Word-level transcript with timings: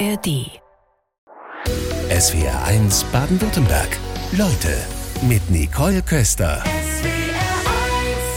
ARD. 0.00 0.50
SWR 2.10 2.64
1 2.64 3.04
Baden-Württemberg. 3.12 3.88
Leute 4.32 4.76
mit 5.22 5.48
Nicole 5.50 6.02
Köster. 6.02 6.64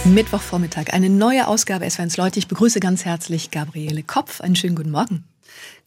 Mittwochvormittag, 0.06 0.94
eine 0.94 1.10
neue 1.10 1.48
Ausgabe 1.48 1.86
SWR1 1.86 2.20
Leute. 2.20 2.38
Ich 2.38 2.48
begrüße 2.48 2.80
ganz 2.80 3.06
herzlich 3.06 3.50
Gabriele 3.50 4.04
Kopf. 4.04 4.42
Einen 4.42 4.56
schönen 4.56 4.76
guten 4.76 4.92
Morgen. 4.92 5.24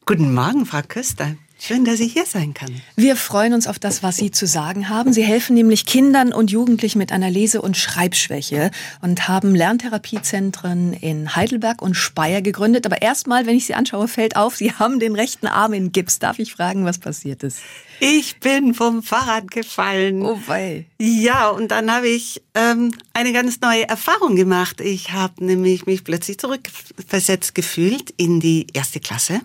Guten 0.06 0.34
Morgen, 0.34 0.66
Frau 0.66 0.80
Köster. 0.82 1.36
Schön, 1.62 1.84
dass 1.84 2.00
ich 2.00 2.14
hier 2.14 2.24
sein 2.24 2.54
kann. 2.54 2.80
Wir 2.96 3.16
freuen 3.16 3.52
uns 3.52 3.66
auf 3.66 3.78
das, 3.78 4.02
was 4.02 4.16
Sie 4.16 4.30
zu 4.30 4.46
sagen 4.46 4.88
haben. 4.88 5.12
Sie 5.12 5.22
helfen 5.22 5.54
nämlich 5.54 5.84
Kindern 5.84 6.32
und 6.32 6.50
Jugendlichen 6.50 6.96
mit 6.96 7.12
einer 7.12 7.30
Lese- 7.30 7.60
und 7.60 7.76
Schreibschwäche 7.76 8.70
und 9.02 9.28
haben 9.28 9.54
Lerntherapiezentren 9.54 10.94
in 10.94 11.36
Heidelberg 11.36 11.82
und 11.82 11.94
Speyer 11.94 12.40
gegründet. 12.40 12.86
Aber 12.86 13.02
erstmal, 13.02 13.44
wenn 13.44 13.56
ich 13.56 13.66
Sie 13.66 13.74
anschaue, 13.74 14.08
fällt 14.08 14.36
auf, 14.36 14.56
Sie 14.56 14.72
haben 14.72 15.00
den 15.00 15.14
rechten 15.14 15.46
Arm 15.46 15.74
in 15.74 15.92
Gips. 15.92 16.18
Darf 16.18 16.38
ich 16.38 16.50
fragen, 16.50 16.86
was 16.86 16.98
passiert 16.98 17.42
ist? 17.42 17.58
Ich 18.00 18.40
bin 18.40 18.72
vom 18.72 19.02
Fahrrad 19.02 19.50
gefallen. 19.50 20.22
Oh 20.22 20.40
wei. 20.46 20.86
Ja, 20.98 21.50
und 21.50 21.70
dann 21.72 21.92
habe 21.92 22.08
ich 22.08 22.40
ähm, 22.54 22.94
eine 23.12 23.34
ganz 23.34 23.60
neue 23.60 23.86
Erfahrung 23.86 24.34
gemacht. 24.34 24.80
Ich 24.80 25.12
habe 25.12 25.44
nämlich 25.44 25.84
mich 25.84 26.04
plötzlich 26.04 26.38
zurückversetzt 26.38 27.54
gefühlt 27.54 28.14
in 28.16 28.40
die 28.40 28.66
erste 28.72 29.00
Klasse. 29.00 29.42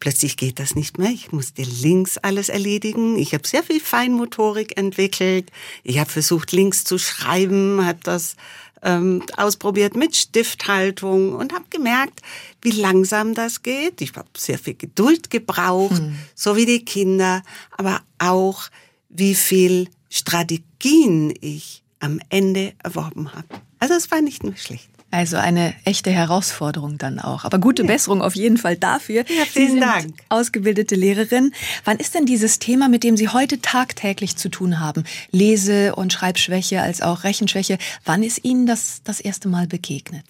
Plötzlich 0.00 0.36
geht 0.36 0.58
das 0.58 0.74
nicht 0.74 0.98
mehr. 0.98 1.10
Ich 1.10 1.32
musste 1.32 1.62
links 1.62 2.18
alles 2.18 2.48
erledigen. 2.48 3.16
Ich 3.16 3.34
habe 3.34 3.46
sehr 3.46 3.62
viel 3.62 3.80
Feinmotorik 3.80 4.76
entwickelt. 4.76 5.50
Ich 5.82 5.98
habe 5.98 6.10
versucht, 6.10 6.52
links 6.52 6.84
zu 6.84 6.98
schreiben, 6.98 7.84
habe 7.84 8.00
das 8.02 8.36
ähm, 8.82 9.22
ausprobiert 9.36 9.96
mit 9.96 10.16
Stifthaltung 10.16 11.34
und 11.34 11.52
habe 11.52 11.64
gemerkt, 11.70 12.20
wie 12.62 12.70
langsam 12.70 13.34
das 13.34 13.62
geht. 13.62 14.00
Ich 14.00 14.14
habe 14.14 14.28
sehr 14.36 14.58
viel 14.58 14.74
Geduld 14.74 15.30
gebraucht, 15.30 15.98
hm. 15.98 16.16
so 16.34 16.56
wie 16.56 16.66
die 16.66 16.84
Kinder, 16.84 17.42
aber 17.76 18.00
auch 18.18 18.68
wie 19.08 19.34
viel 19.34 19.88
Strategien 20.08 21.34
ich 21.40 21.82
am 22.00 22.20
Ende 22.28 22.74
erworben 22.82 23.32
habe. 23.32 23.48
Also 23.78 23.94
es 23.94 24.10
war 24.10 24.20
nicht 24.20 24.44
nur 24.44 24.56
schlecht. 24.56 24.88
Also 25.10 25.36
eine 25.36 25.72
echte 25.84 26.10
Herausforderung 26.10 26.98
dann 26.98 27.20
auch. 27.20 27.44
Aber 27.44 27.58
gute 27.58 27.82
ja. 27.82 27.88
Besserung 27.88 28.22
auf 28.22 28.34
jeden 28.34 28.58
Fall 28.58 28.76
dafür. 28.76 29.24
Ja, 29.28 29.44
vielen 29.44 29.80
Dank. 29.80 30.14
Ausgebildete 30.28 30.94
Lehrerin. 30.94 31.52
Wann 31.84 31.98
ist 31.98 32.14
denn 32.14 32.26
dieses 32.26 32.58
Thema, 32.58 32.88
mit 32.88 33.04
dem 33.04 33.16
Sie 33.16 33.28
heute 33.28 33.60
tagtäglich 33.60 34.36
zu 34.36 34.48
tun 34.48 34.80
haben? 34.80 35.04
Lese- 35.30 35.94
und 35.94 36.12
Schreibschwäche 36.12 36.82
als 36.82 37.02
auch 37.02 37.24
Rechenschwäche. 37.24 37.78
Wann 38.04 38.22
ist 38.22 38.44
Ihnen 38.44 38.66
das 38.66 39.00
das 39.04 39.20
erste 39.20 39.48
Mal 39.48 39.66
begegnet? 39.68 40.24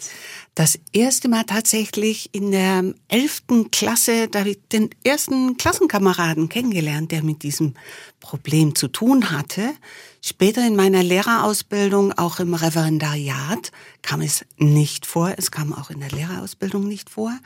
Das 0.57 0.79
erste 0.95 1.29
Mal 1.29 1.45
tatsächlich 1.45 2.31
in 2.33 2.51
der 2.51 2.95
elften 3.09 3.71
Klasse, 3.71 4.27
da 4.29 4.39
habe 4.39 4.53
ich 4.53 4.59
den 4.73 4.89
ersten 5.05 5.59
Klassenkameraden 5.59 6.49
kennengelernt, 6.49 7.13
der 7.13 7.23
mit 7.23 7.43
diesem 7.43 7.75
Problem 8.21 8.75
zu 8.75 8.89
tun 8.89 9.31
hatte. 9.31 9.75
Später 10.23 10.67
in 10.67 10.75
meiner 10.75 11.03
Lehrerausbildung, 11.03 12.15
auch 12.15 12.41
im 12.41 12.55
Referendariat, 12.55 13.71
kam 14.01 14.23
es 14.23 14.47
nicht 14.57 15.05
vor. 15.05 15.35
Es 15.37 15.51
kam 15.51 15.75
auch 15.75 15.91
in 15.91 16.01
der 16.01 16.09
Lehrerausbildung 16.09 16.89
nicht 16.89 17.11
vor. 17.11 17.39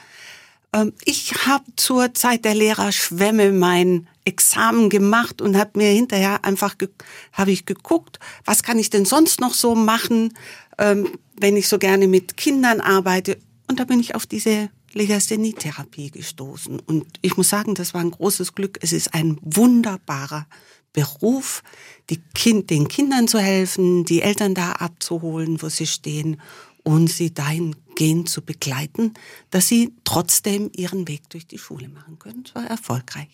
Ähm, 0.72 0.92
ich 1.04 1.34
habe 1.48 1.64
zur 1.74 2.14
Zeit 2.14 2.44
der 2.44 2.54
Lehrerschwemme 2.54 3.50
mein 3.50 4.06
Examen 4.24 4.88
gemacht 4.88 5.42
und 5.42 5.56
habe 5.56 5.72
mir 5.74 5.88
hinterher 5.88 6.44
einfach 6.44 6.76
habe 7.32 7.50
ich 7.50 7.66
geguckt, 7.66 8.20
was 8.44 8.62
kann 8.62 8.78
ich 8.78 8.88
denn 8.88 9.04
sonst 9.04 9.40
noch 9.40 9.54
so 9.54 9.74
machen, 9.74 10.32
ähm, 10.78 11.18
wenn 11.40 11.56
ich 11.56 11.68
so 11.68 11.78
gerne 11.78 12.06
mit 12.06 12.36
Kindern 12.36 12.80
arbeite. 12.80 13.38
Und 13.68 13.80
da 13.80 13.84
bin 13.84 14.00
ich 14.00 14.14
auf 14.14 14.26
diese 14.26 14.70
Legasthenie-Therapie 14.92 16.10
gestoßen. 16.10 16.80
Und 16.80 17.06
ich 17.22 17.36
muss 17.36 17.48
sagen, 17.48 17.74
das 17.74 17.94
war 17.94 18.00
ein 18.00 18.10
großes 18.10 18.54
Glück. 18.54 18.78
Es 18.82 18.92
ist 18.92 19.14
ein 19.14 19.38
wunderbarer 19.42 20.46
Beruf, 20.92 21.62
kind, 22.34 22.70
den 22.70 22.88
Kindern 22.88 23.28
zu 23.28 23.38
helfen, 23.38 24.04
die 24.04 24.22
Eltern 24.22 24.54
da 24.54 24.72
abzuholen, 24.72 25.62
wo 25.62 25.68
sie 25.68 25.86
stehen 25.86 26.40
und 26.82 27.08
sie 27.08 27.32
dahingehend 27.32 28.28
zu 28.28 28.42
begleiten, 28.42 29.14
dass 29.50 29.68
sie 29.68 29.92
trotzdem 30.04 30.70
ihren 30.74 31.06
Weg 31.06 31.28
durch 31.30 31.46
die 31.46 31.58
Schule 31.58 31.88
machen 31.88 32.18
können. 32.18 32.42
Das 32.44 32.54
war 32.56 32.66
erfolgreich. 32.66 33.28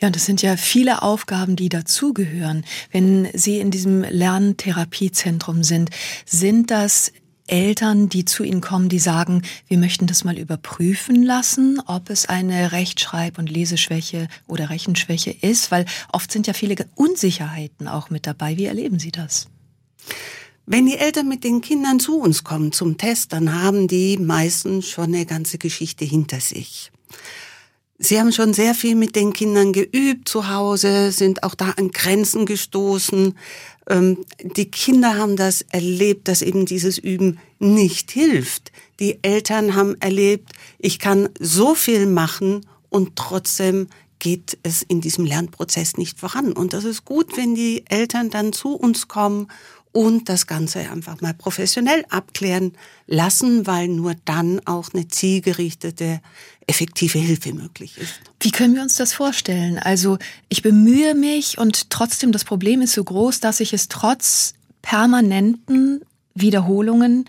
Ja, 0.00 0.08
und 0.08 0.16
das 0.16 0.24
sind 0.24 0.42
ja 0.42 0.56
viele 0.56 1.02
Aufgaben, 1.02 1.54
die 1.54 1.68
dazugehören. 1.68 2.64
Wenn 2.90 3.28
Sie 3.34 3.58
in 3.58 3.70
diesem 3.70 4.02
Lerntherapiezentrum 4.02 5.62
sind, 5.62 5.90
sind 6.24 6.70
das 6.70 7.12
Eltern, 7.48 8.08
die 8.08 8.24
zu 8.24 8.44
Ihnen 8.44 8.60
kommen, 8.60 8.88
die 8.88 8.98
sagen, 8.98 9.42
wir 9.66 9.78
möchten 9.78 10.06
das 10.06 10.24
mal 10.24 10.38
überprüfen 10.38 11.22
lassen, 11.22 11.80
ob 11.86 12.10
es 12.10 12.28
eine 12.28 12.72
Rechtschreib- 12.72 13.38
und 13.38 13.50
Leseschwäche 13.50 14.28
oder 14.46 14.70
Rechenschwäche 14.70 15.30
ist, 15.30 15.70
weil 15.70 15.84
oft 16.12 16.30
sind 16.30 16.46
ja 16.46 16.52
viele 16.52 16.76
Unsicherheiten 16.94 17.88
auch 17.88 18.10
mit 18.10 18.26
dabei. 18.26 18.56
Wie 18.56 18.66
erleben 18.66 18.98
Sie 18.98 19.10
das? 19.10 19.48
Wenn 20.66 20.86
die 20.86 20.98
Eltern 20.98 21.28
mit 21.28 21.44
den 21.44 21.62
Kindern 21.62 21.98
zu 21.98 22.20
uns 22.20 22.44
kommen 22.44 22.72
zum 22.72 22.98
Test, 22.98 23.32
dann 23.32 23.62
haben 23.62 23.88
die 23.88 24.18
meistens 24.18 24.86
schon 24.86 25.14
eine 25.14 25.24
ganze 25.24 25.56
Geschichte 25.56 26.04
hinter 26.04 26.40
sich. 26.40 26.92
Sie 28.00 28.20
haben 28.20 28.32
schon 28.32 28.54
sehr 28.54 28.74
viel 28.74 28.94
mit 28.94 29.16
den 29.16 29.32
Kindern 29.32 29.72
geübt 29.72 30.28
zu 30.28 30.48
Hause, 30.48 31.10
sind 31.10 31.42
auch 31.42 31.56
da 31.56 31.70
an 31.70 31.90
Grenzen 31.90 32.46
gestoßen. 32.46 33.36
Ähm, 33.88 34.24
die 34.42 34.70
Kinder 34.70 35.16
haben 35.16 35.36
das 35.36 35.62
erlebt, 35.70 36.28
dass 36.28 36.42
eben 36.42 36.66
dieses 36.66 36.98
Üben 36.98 37.38
nicht 37.58 38.10
hilft. 38.10 38.70
Die 39.00 39.18
Eltern 39.22 39.74
haben 39.74 39.96
erlebt, 40.00 40.52
ich 40.78 40.98
kann 40.98 41.28
so 41.38 41.74
viel 41.74 42.06
machen 42.06 42.66
und 42.90 43.16
trotzdem 43.16 43.88
geht 44.18 44.58
es 44.62 44.82
in 44.82 45.00
diesem 45.00 45.24
Lernprozess 45.24 45.96
nicht 45.96 46.18
voran. 46.18 46.52
Und 46.52 46.72
das 46.72 46.84
ist 46.84 47.04
gut, 47.04 47.36
wenn 47.36 47.54
die 47.54 47.84
Eltern 47.88 48.30
dann 48.30 48.52
zu 48.52 48.74
uns 48.74 49.08
kommen 49.08 49.48
und 49.92 50.28
das 50.28 50.46
Ganze 50.46 50.90
einfach 50.90 51.20
mal 51.20 51.34
professionell 51.34 52.04
abklären 52.10 52.72
lassen, 53.06 53.66
weil 53.66 53.88
nur 53.88 54.14
dann 54.24 54.60
auch 54.66 54.92
eine 54.92 55.08
zielgerichtete, 55.08 56.20
effektive 56.66 57.18
Hilfe 57.18 57.52
möglich 57.52 57.98
ist. 57.98 58.20
Wie 58.40 58.50
können 58.50 58.74
wir 58.74 58.82
uns 58.82 58.96
das 58.96 59.12
vorstellen? 59.12 59.78
Also 59.78 60.18
ich 60.48 60.62
bemühe 60.62 61.14
mich 61.14 61.58
und 61.58 61.90
trotzdem 61.90 62.32
das 62.32 62.44
Problem 62.44 62.82
ist 62.82 62.92
so 62.92 63.02
groß, 63.02 63.40
dass 63.40 63.60
ich 63.60 63.72
es 63.72 63.88
trotz 63.88 64.54
permanenten 64.82 66.02
Wiederholungen 66.34 67.24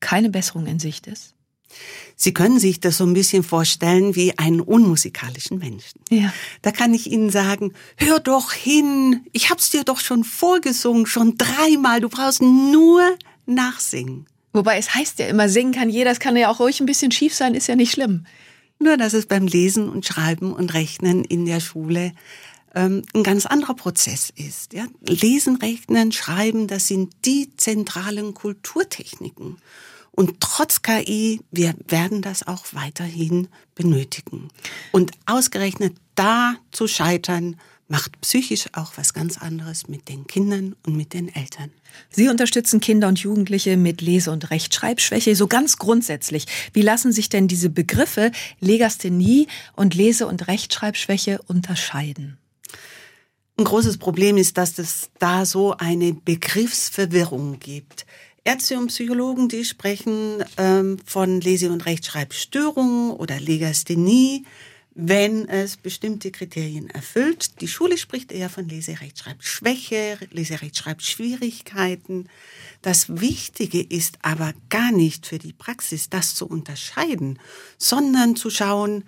keine 0.00 0.30
Besserung 0.30 0.66
in 0.66 0.78
Sicht 0.78 1.06
ist. 1.06 1.34
Sie 2.16 2.32
können 2.32 2.58
sich 2.58 2.80
das 2.80 2.98
so 2.98 3.04
ein 3.04 3.14
bisschen 3.14 3.42
vorstellen 3.42 4.14
wie 4.14 4.38
einen 4.38 4.60
unmusikalischen 4.60 5.58
Menschen. 5.58 6.00
Ja. 6.10 6.32
Da 6.62 6.70
kann 6.70 6.94
ich 6.94 7.10
Ihnen 7.10 7.30
sagen, 7.30 7.72
hör 7.96 8.20
doch 8.20 8.52
hin, 8.52 9.26
ich 9.32 9.50
hab's 9.50 9.70
dir 9.70 9.84
doch 9.84 10.00
schon 10.00 10.24
vorgesungen, 10.24 11.06
schon 11.06 11.36
dreimal, 11.36 12.00
du 12.00 12.08
brauchst 12.08 12.42
nur 12.42 13.02
nachsingen. 13.46 14.26
Wobei 14.52 14.78
es 14.78 14.94
heißt 14.94 15.18
ja 15.18 15.26
immer, 15.26 15.48
singen 15.48 15.72
kann 15.72 15.90
jeder, 15.90 16.12
es 16.12 16.20
kann 16.20 16.36
ja 16.36 16.48
auch 16.50 16.60
ruhig 16.60 16.80
ein 16.80 16.86
bisschen 16.86 17.10
schief 17.10 17.34
sein, 17.34 17.54
ist 17.54 17.66
ja 17.66 17.74
nicht 17.74 17.90
schlimm. 17.92 18.24
Nur, 18.78 18.96
dass 18.96 19.12
es 19.12 19.26
beim 19.26 19.46
Lesen 19.46 19.88
und 19.88 20.06
Schreiben 20.06 20.52
und 20.52 20.74
Rechnen 20.74 21.24
in 21.24 21.44
der 21.44 21.60
Schule 21.60 22.12
ähm, 22.74 23.02
ein 23.14 23.22
ganz 23.22 23.46
anderer 23.46 23.74
Prozess 23.74 24.32
ist. 24.36 24.72
Ja? 24.72 24.86
Lesen, 25.06 25.56
Rechnen, 25.56 26.12
Schreiben, 26.12 26.66
das 26.66 26.88
sind 26.88 27.12
die 27.24 27.56
zentralen 27.56 28.34
Kulturtechniken. 28.34 29.56
Und 30.14 30.40
trotz 30.40 30.82
KI, 30.82 31.40
wir 31.50 31.74
werden 31.88 32.22
das 32.22 32.46
auch 32.46 32.66
weiterhin 32.72 33.48
benötigen. 33.74 34.48
Und 34.92 35.10
ausgerechnet 35.26 35.96
da 36.14 36.54
zu 36.70 36.86
scheitern, 36.86 37.56
macht 37.88 38.20
psychisch 38.20 38.66
auch 38.72 38.92
was 38.96 39.12
ganz 39.12 39.38
anderes 39.38 39.88
mit 39.88 40.08
den 40.08 40.26
Kindern 40.26 40.74
und 40.86 40.96
mit 40.96 41.12
den 41.12 41.34
Eltern. 41.34 41.70
Sie 42.10 42.28
unterstützen 42.28 42.80
Kinder 42.80 43.08
und 43.08 43.18
Jugendliche 43.18 43.76
mit 43.76 44.00
Lese- 44.00 44.30
und 44.30 44.50
Rechtschreibschwäche. 44.50 45.36
So 45.36 45.48
ganz 45.48 45.76
grundsätzlich. 45.76 46.46
Wie 46.72 46.82
lassen 46.82 47.12
sich 47.12 47.28
denn 47.28 47.48
diese 47.48 47.68
Begriffe 47.68 48.30
Legasthenie 48.60 49.48
und 49.74 49.94
Lese- 49.94 50.26
und 50.26 50.46
Rechtschreibschwäche 50.46 51.40
unterscheiden? 51.46 52.38
Ein 53.56 53.64
großes 53.64 53.98
Problem 53.98 54.36
ist, 54.36 54.58
dass 54.58 54.78
es 54.78 55.10
da 55.18 55.46
so 55.46 55.76
eine 55.76 56.12
Begriffsverwirrung 56.12 57.60
gibt. 57.60 58.06
Ärzte 58.46 58.78
und 58.78 58.88
Psychologen, 58.88 59.48
die 59.48 59.64
sprechen 59.64 60.44
ähm, 60.58 60.98
von 61.06 61.40
Lese- 61.40 61.72
und 61.72 61.86
Rechtschreibstörungen 61.86 63.12
oder 63.12 63.40
Legasthenie, 63.40 64.44
wenn 64.94 65.48
es 65.48 65.78
bestimmte 65.78 66.30
Kriterien 66.30 66.90
erfüllt. 66.90 67.62
Die 67.62 67.68
Schule 67.68 67.96
spricht 67.96 68.30
eher 68.32 68.50
von 68.50 68.68
Lese-Rechtschreibschwäche, 68.68 70.18
Lese-Rechtschreibschwierigkeiten. 70.30 72.28
Das 72.82 73.18
Wichtige 73.18 73.80
ist 73.80 74.18
aber 74.20 74.52
gar 74.68 74.92
nicht 74.92 75.26
für 75.26 75.38
die 75.38 75.54
Praxis, 75.54 76.10
das 76.10 76.34
zu 76.34 76.46
unterscheiden, 76.46 77.38
sondern 77.78 78.36
zu 78.36 78.50
schauen, 78.50 79.04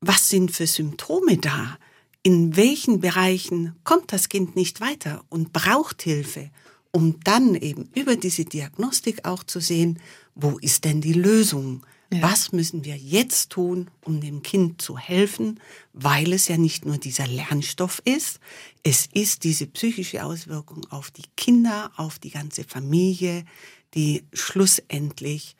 was 0.00 0.30
sind 0.30 0.50
für 0.50 0.66
Symptome 0.66 1.36
da? 1.36 1.76
In 2.22 2.56
welchen 2.56 3.00
Bereichen 3.00 3.76
kommt 3.84 4.14
das 4.14 4.30
Kind 4.30 4.56
nicht 4.56 4.80
weiter 4.80 5.26
und 5.28 5.52
braucht 5.52 6.00
Hilfe? 6.00 6.50
Um 6.96 7.20
dann 7.24 7.54
eben 7.54 7.90
über 7.94 8.16
diese 8.16 8.46
Diagnostik 8.46 9.26
auch 9.26 9.44
zu 9.44 9.60
sehen, 9.60 9.98
wo 10.34 10.56
ist 10.56 10.86
denn 10.86 11.02
die 11.02 11.12
Lösung? 11.12 11.84
Ja. 12.10 12.22
Was 12.22 12.52
müssen 12.52 12.86
wir 12.86 12.96
jetzt 12.96 13.50
tun, 13.50 13.90
um 14.00 14.22
dem 14.22 14.42
Kind 14.42 14.80
zu 14.80 14.96
helfen, 14.96 15.60
weil 15.92 16.32
es 16.32 16.48
ja 16.48 16.56
nicht 16.56 16.86
nur 16.86 16.96
dieser 16.96 17.26
Lernstoff 17.26 18.00
ist, 18.06 18.40
es 18.82 19.10
ist 19.12 19.44
diese 19.44 19.66
psychische 19.66 20.24
Auswirkung 20.24 20.86
auf 20.88 21.10
die 21.10 21.26
Kinder, 21.36 21.90
auf 21.96 22.18
die 22.18 22.30
ganze 22.30 22.64
Familie, 22.64 23.44
die 23.92 24.24
schlussendlich 24.32 25.54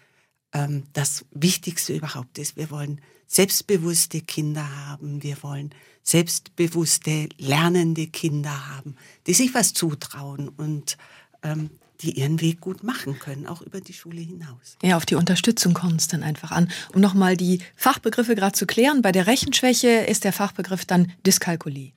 ähm, 0.55 0.85
das 0.95 1.27
Wichtigste 1.33 1.95
überhaupt 1.95 2.39
ist. 2.39 2.57
Wir 2.57 2.71
wollen 2.71 3.03
selbstbewusste 3.27 4.23
Kinder 4.23 4.87
haben, 4.87 5.23
wir 5.23 5.43
wollen 5.43 5.75
selbstbewusste, 6.03 7.29
lernende 7.37 8.07
Kinder 8.07 8.69
haben, 8.69 8.95
die 9.27 9.35
sich 9.35 9.53
was 9.55 9.73
zutrauen 9.75 10.49
und 10.49 10.97
ähm, 11.43 11.71
die 12.01 12.19
ihren 12.19 12.41
Weg 12.41 12.61
gut 12.61 12.83
machen 12.83 13.19
können, 13.19 13.47
auch 13.47 13.63
über 13.63 13.81
die 13.81 13.93
Schule 13.93 14.21
hinaus. 14.21 14.77
Ja, 14.83 14.97
auf 14.97 15.07
die 15.07 15.15
Unterstützung 15.15 15.75
kommt 15.75 16.01
es 16.01 16.09
dann 16.09 16.23
einfach 16.23 16.51
an. 16.51 16.71
Um 16.93 17.01
nochmal 17.01 17.37
die 17.37 17.61
Fachbegriffe 17.75 18.35
gerade 18.35 18.53
zu 18.53 18.67
klären, 18.67 19.03
bei 19.03 19.13
der 19.13 19.27
Rechenschwäche 19.27 19.89
ist 19.89 20.25
der 20.25 20.33
Fachbegriff 20.33 20.85
dann 20.85 21.13
Dyskalkulie. 21.27 21.93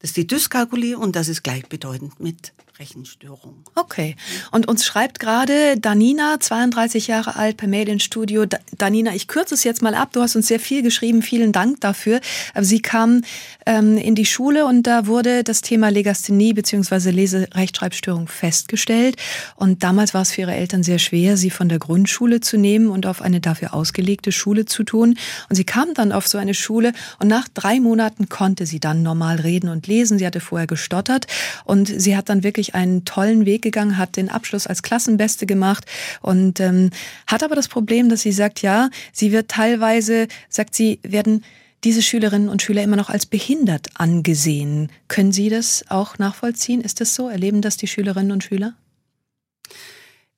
Das 0.00 0.10
ist 0.10 0.16
die 0.16 0.26
Dyskalkulie 0.26 0.98
und 0.98 1.14
das 1.14 1.28
ist 1.28 1.42
gleichbedeutend 1.42 2.20
mit 2.20 2.52
Rechenstörung. 2.80 3.62
Okay. 3.74 4.16
Und 4.50 4.66
uns 4.66 4.84
schreibt 4.84 5.20
gerade 5.20 5.78
Danina, 5.78 6.40
32 6.40 7.06
Jahre 7.06 7.36
alt, 7.36 7.58
per 7.58 7.68
Mail 7.68 7.88
ins 7.88 8.02
Studio. 8.02 8.46
Danina, 8.76 9.14
ich 9.14 9.28
kürze 9.28 9.54
es 9.54 9.62
jetzt 9.62 9.82
mal 9.82 9.94
ab. 9.94 10.12
Du 10.12 10.22
hast 10.22 10.34
uns 10.34 10.46
sehr 10.48 10.58
viel 10.58 10.82
geschrieben. 10.82 11.22
Vielen 11.22 11.52
Dank 11.52 11.80
dafür. 11.82 12.20
Sie 12.58 12.80
kam 12.80 13.20
ähm, 13.66 13.98
in 13.98 14.14
die 14.14 14.24
Schule 14.24 14.64
und 14.64 14.86
da 14.86 15.06
wurde 15.06 15.44
das 15.44 15.60
Thema 15.60 15.90
Legasthenie 15.90 16.54
bzw. 16.54 17.10
Leserechtschreibstörung 17.10 18.26
festgestellt. 18.26 19.16
Und 19.56 19.82
damals 19.82 20.14
war 20.14 20.22
es 20.22 20.32
für 20.32 20.42
ihre 20.42 20.54
Eltern 20.54 20.82
sehr 20.82 20.98
schwer, 20.98 21.36
sie 21.36 21.50
von 21.50 21.68
der 21.68 21.78
Grundschule 21.78 22.40
zu 22.40 22.56
nehmen 22.56 22.88
und 22.88 23.04
auf 23.04 23.20
eine 23.20 23.40
dafür 23.40 23.74
ausgelegte 23.74 24.32
Schule 24.32 24.64
zu 24.64 24.84
tun. 24.84 25.18
Und 25.50 25.56
sie 25.56 25.64
kam 25.64 25.92
dann 25.92 26.12
auf 26.12 26.26
so 26.26 26.38
eine 26.38 26.54
Schule 26.54 26.92
und 27.18 27.28
nach 27.28 27.48
drei 27.48 27.78
Monaten 27.78 28.30
konnte 28.30 28.64
sie 28.64 28.80
dann 28.80 29.02
normal 29.02 29.36
reden 29.36 29.68
und 29.68 29.86
lesen. 29.90 30.18
Sie 30.18 30.26
hatte 30.26 30.40
vorher 30.40 30.66
gestottert 30.66 31.26
und 31.64 31.88
sie 31.88 32.16
hat 32.16 32.30
dann 32.30 32.42
wirklich 32.42 32.74
einen 32.74 33.04
tollen 33.04 33.44
Weg 33.44 33.60
gegangen, 33.60 33.98
hat 33.98 34.16
den 34.16 34.30
Abschluss 34.30 34.66
als 34.66 34.82
Klassenbeste 34.82 35.44
gemacht 35.44 35.84
und 36.22 36.60
ähm, 36.60 36.88
hat 37.26 37.42
aber 37.42 37.54
das 37.54 37.68
Problem, 37.68 38.08
dass 38.08 38.22
sie 38.22 38.32
sagt, 38.32 38.62
ja, 38.62 38.88
sie 39.12 39.32
wird 39.32 39.48
teilweise, 39.48 40.28
sagt 40.48 40.74
sie, 40.74 41.00
werden 41.02 41.44
diese 41.84 42.02
Schülerinnen 42.02 42.48
und 42.48 42.62
Schüler 42.62 42.82
immer 42.82 42.96
noch 42.96 43.10
als 43.10 43.26
behindert 43.26 43.88
angesehen. 43.94 44.90
Können 45.08 45.32
Sie 45.32 45.48
das 45.48 45.84
auch 45.88 46.18
nachvollziehen? 46.18 46.80
Ist 46.80 47.00
das 47.00 47.14
so? 47.14 47.28
Erleben 47.28 47.62
das 47.62 47.76
die 47.76 47.86
Schülerinnen 47.86 48.32
und 48.32 48.44
Schüler? 48.44 48.74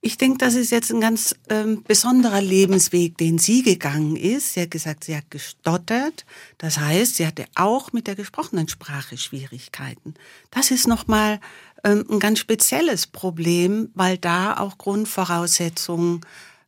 Ich 0.05 0.19
denke, 0.19 0.39
das 0.39 0.55
ist 0.57 0.73
jetzt 0.73 0.91
ein 0.91 1.01
ganz 1.01 1.37
ähm, 1.49 1.85
besonderer 1.85 2.41
Lebensweg, 2.41 3.17
den 3.19 3.39
sie 3.39 3.63
gegangen 3.63 4.17
ist. 4.17 4.55
Sie 4.55 4.63
hat 4.63 4.73
gesagt, 4.73 5.05
sie 5.05 5.17
hat 5.17 5.31
gestottert. 5.31 6.27
Das 6.59 6.79
heißt, 6.79 7.15
sie 7.15 7.27
hatte 7.27 7.45
auch 7.55 7.93
mit 7.93 8.09
der 8.09 8.17
gesprochenen 8.17 8.67
Sprache 8.67 9.17
Schwierigkeiten. 9.17 10.15
Das 10.51 10.73
ist 10.73 10.89
nochmal 10.89 11.39
ähm, 11.85 12.05
ein 12.11 12.19
ganz 12.19 12.41
spezielles 12.41 13.07
Problem, 13.07 13.91
weil 13.95 14.19
da 14.19 14.57
auch 14.57 14.77
Grundvoraussetzungen 14.77 16.23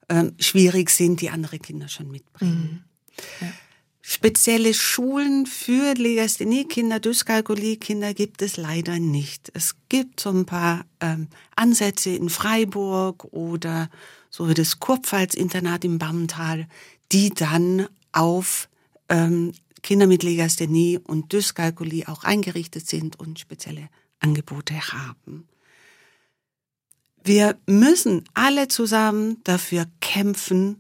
ähm, 0.09 0.37
schwierig 0.39 0.91
sind, 0.91 1.21
die 1.21 1.31
andere 1.31 1.59
Kinder 1.59 1.89
schon 1.89 2.13
mitbringen. 2.13 2.85
Mhm. 3.11 3.25
Ja. 3.41 3.53
Spezielle 4.07 4.75
Schulen 4.75 5.47
für 5.47 5.95
Legasthenie-Kinder, 5.95 7.01
Dyskalkulie-Kinder 7.01 8.13
gibt 8.13 8.43
es 8.43 8.59
leider 8.59 8.99
nicht. 8.99 9.51
Es 9.55 9.77
gibt 9.89 10.21
so 10.21 10.29
ein 10.29 10.45
paar 10.45 10.85
ähm, 11.01 11.29
Ansätze 11.57 12.11
in 12.11 12.29
Freiburg 12.29 13.25
oder 13.33 13.89
so 14.29 14.47
wie 14.47 14.53
das 14.53 14.79
Kurpfalz-Internat 14.79 15.87
im 15.87 15.99
Bammental, 15.99 16.69
die 17.13 17.31
dann 17.31 17.89
auf 18.13 18.69
ähm, 19.09 19.53
Kinder 19.83 20.07
mit 20.07 20.23
Legasthenie 20.23 20.99
und 20.99 21.33
Dyskalkulie 21.33 22.07
auch 22.07 22.25
eingerichtet 22.25 22.87
sind 22.87 23.19
und 23.19 23.39
spezielle 23.39 23.89
Angebote 24.21 24.75
haben. 24.93 25.49
Wir 27.23 27.59
müssen 27.67 28.25
alle 28.35 28.69
zusammen 28.69 29.39
dafür 29.45 29.87
kämpfen, 30.03 30.77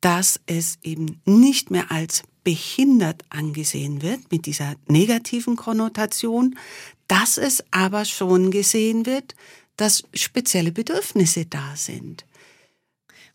dass 0.00 0.40
es 0.46 0.78
eben 0.82 1.20
nicht 1.24 1.72
mehr 1.72 1.90
als 1.90 2.22
behindert 2.50 3.22
angesehen 3.30 4.02
wird 4.02 4.32
mit 4.32 4.44
dieser 4.44 4.74
negativen 4.88 5.54
Konnotation, 5.54 6.58
dass 7.06 7.38
es 7.38 7.62
aber 7.70 8.04
schon 8.04 8.50
gesehen 8.50 9.06
wird, 9.06 9.36
dass 9.76 10.02
spezielle 10.14 10.72
Bedürfnisse 10.72 11.46
da 11.46 11.76
sind. 11.76 12.24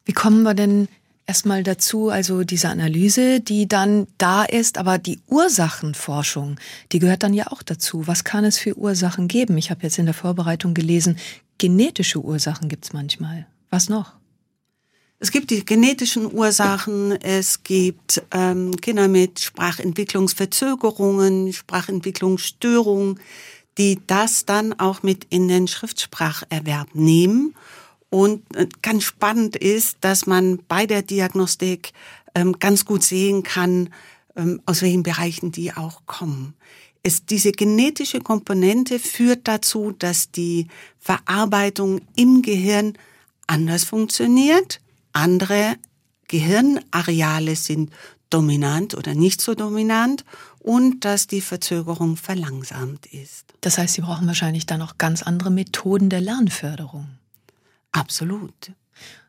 Wie 0.04 0.12
kommen 0.12 0.44
wir 0.44 0.54
denn 0.54 0.90
erstmal 1.26 1.64
dazu, 1.64 2.10
also 2.10 2.44
diese 2.44 2.68
Analyse, 2.68 3.40
die 3.40 3.70
dann 3.70 4.08
da 4.18 4.44
ist, 4.44 4.78
aber 4.78 4.98
die 4.98 5.22
Ursachenforschung, 5.28 6.60
die 6.92 7.00
gehört 7.00 7.24
dann 7.24 7.34
ja 7.34 7.48
auch 7.54 7.64
dazu. 7.64 8.08
Was 8.08 8.26
kann 8.26 8.44
es 8.44 8.58
für 8.58 8.78
Ursachen 8.78 9.30
geben? 9.30 9.58
Ich 9.58 9.72
habe 9.72 9.84
jetzt 9.84 9.98
in 9.98 10.08
der 10.08 10.14
Vorbereitung 10.14 10.74
gelesen, 10.74 11.18
genetische 11.58 12.20
Ursachen 12.20 12.68
gibt 12.68 12.84
es 12.84 12.92
manchmal. 12.92 13.48
Was 13.70 13.88
noch? 13.88 14.12
Es 15.20 15.32
gibt 15.32 15.50
die 15.50 15.64
genetischen 15.64 16.30
Ursachen, 16.32 17.14
es 17.14 17.64
gibt 17.64 18.22
ähm, 18.32 18.76
Kinder 18.82 19.08
mit 19.08 19.40
Sprachentwicklungsverzögerungen, 19.40 21.54
Sprachentwicklungsstörungen, 21.54 23.22
die 23.78 24.00
das 24.08 24.46
dann 24.46 24.74
auch 24.74 25.04
mit 25.04 25.26
in 25.30 25.48
den 25.48 25.70
Schriftspracherwerb 25.70 26.94
nehmen. 26.94 27.56
Und 28.10 28.44
äh, 28.58 28.68
ganz 28.82 29.06
spannend 29.06 29.56
ist, 29.56 30.00
dass 30.02 30.26
man 30.26 30.60
bei 30.68 30.86
der 30.86 31.02
Diagnostik 31.02 31.94
ähm, 32.36 32.60
ganz 32.60 32.84
gut 32.84 33.04
sehen 33.04 33.44
kann, 33.44 33.94
ähm, 34.36 34.62
aus 34.66 34.82
welchen 34.82 35.04
Bereichen 35.04 35.54
die 35.54 35.72
auch 35.72 36.02
kommen. 36.08 36.56
Es, 37.04 37.26
diese 37.26 37.54
genetische 37.54 38.20
Komponente 38.20 39.00
führt 39.00 39.48
dazu, 39.48 39.94
dass 39.98 40.32
die 40.32 40.68
Verarbeitung 41.00 42.02
im 42.18 42.42
Gehirn 42.42 42.98
anders 43.48 43.86
funktioniert 43.86 44.82
andere 45.16 45.76
Gehirnareale 46.28 47.56
sind 47.56 47.92
dominant 48.30 48.96
oder 48.96 49.14
nicht 49.14 49.42
so 49.42 49.56
dominant 49.56 50.26
und 50.60 51.06
dass 51.06 51.28
die 51.28 51.42
Verzögerung 51.42 52.18
verlangsamt 52.18 53.06
ist. 53.06 53.54
Das 53.62 53.78
heißt, 53.78 53.94
Sie 53.94 54.02
brauchen 54.02 54.28
wahrscheinlich 54.28 54.66
dann 54.66 54.82
auch 54.82 54.98
ganz 54.98 55.24
andere 55.24 55.52
Methoden 55.52 56.10
der 56.10 56.22
Lernförderung. 56.22 57.08
Absolut. 57.92 58.72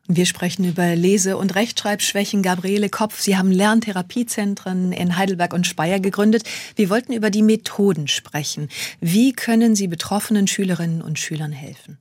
Wir 0.08 0.24
sprechen 0.24 0.64
über 0.64 0.94
Lese- 0.94 1.36
und 1.36 1.56
Rechtschreibschwächen. 1.56 2.42
Gabriele 2.42 2.88
Kopf, 2.88 3.20
Sie 3.20 3.36
haben 3.36 3.50
Lerntherapiezentren 3.50 4.92
in 4.92 5.16
Heidelberg 5.16 5.52
und 5.52 5.66
Speyer 5.66 5.98
gegründet. 5.98 6.44
Wir 6.76 6.90
wollten 6.90 7.12
über 7.12 7.30
die 7.30 7.42
Methoden 7.42 8.06
sprechen. 8.06 8.68
Wie 9.00 9.32
können 9.32 9.74
Sie 9.74 9.88
betroffenen 9.88 10.46
Schülerinnen 10.46 11.02
und 11.02 11.18
Schülern 11.18 11.52
helfen? 11.52 11.98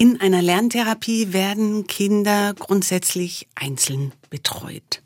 In 0.00 0.18
einer 0.18 0.40
Lerntherapie 0.40 1.34
werden 1.34 1.86
Kinder 1.86 2.54
grundsätzlich 2.54 3.48
einzeln 3.54 4.14
betreut. 4.30 5.02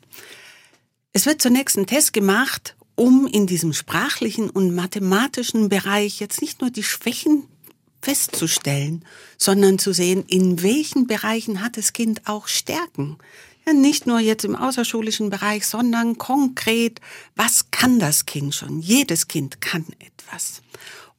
Es 1.11 1.25
wird 1.25 1.41
zunächst 1.41 1.77
ein 1.77 1.85
Test 1.85 2.13
gemacht, 2.13 2.77
um 2.95 3.27
in 3.27 3.45
diesem 3.45 3.73
sprachlichen 3.73 4.49
und 4.49 4.73
mathematischen 4.73 5.67
Bereich 5.67 6.21
jetzt 6.21 6.39
nicht 6.39 6.61
nur 6.61 6.69
die 6.69 6.81
Schwächen 6.81 7.43
festzustellen, 8.01 9.03
sondern 9.37 9.79
zu 9.79 9.91
sehen, 9.91 10.23
in 10.29 10.63
welchen 10.63 11.07
Bereichen 11.07 11.61
hat 11.61 11.75
das 11.75 11.91
Kind 11.91 12.21
auch 12.23 12.47
Stärken. 12.47 13.17
Ja, 13.67 13.73
nicht 13.73 14.07
nur 14.07 14.21
jetzt 14.21 14.45
im 14.45 14.55
außerschulischen 14.55 15.29
Bereich, 15.29 15.67
sondern 15.67 16.17
konkret, 16.17 17.01
was 17.35 17.69
kann 17.69 17.99
das 17.99 18.25
Kind 18.25 18.55
schon? 18.55 18.79
Jedes 18.79 19.27
Kind 19.27 19.59
kann 19.59 19.85
etwas 19.99 20.61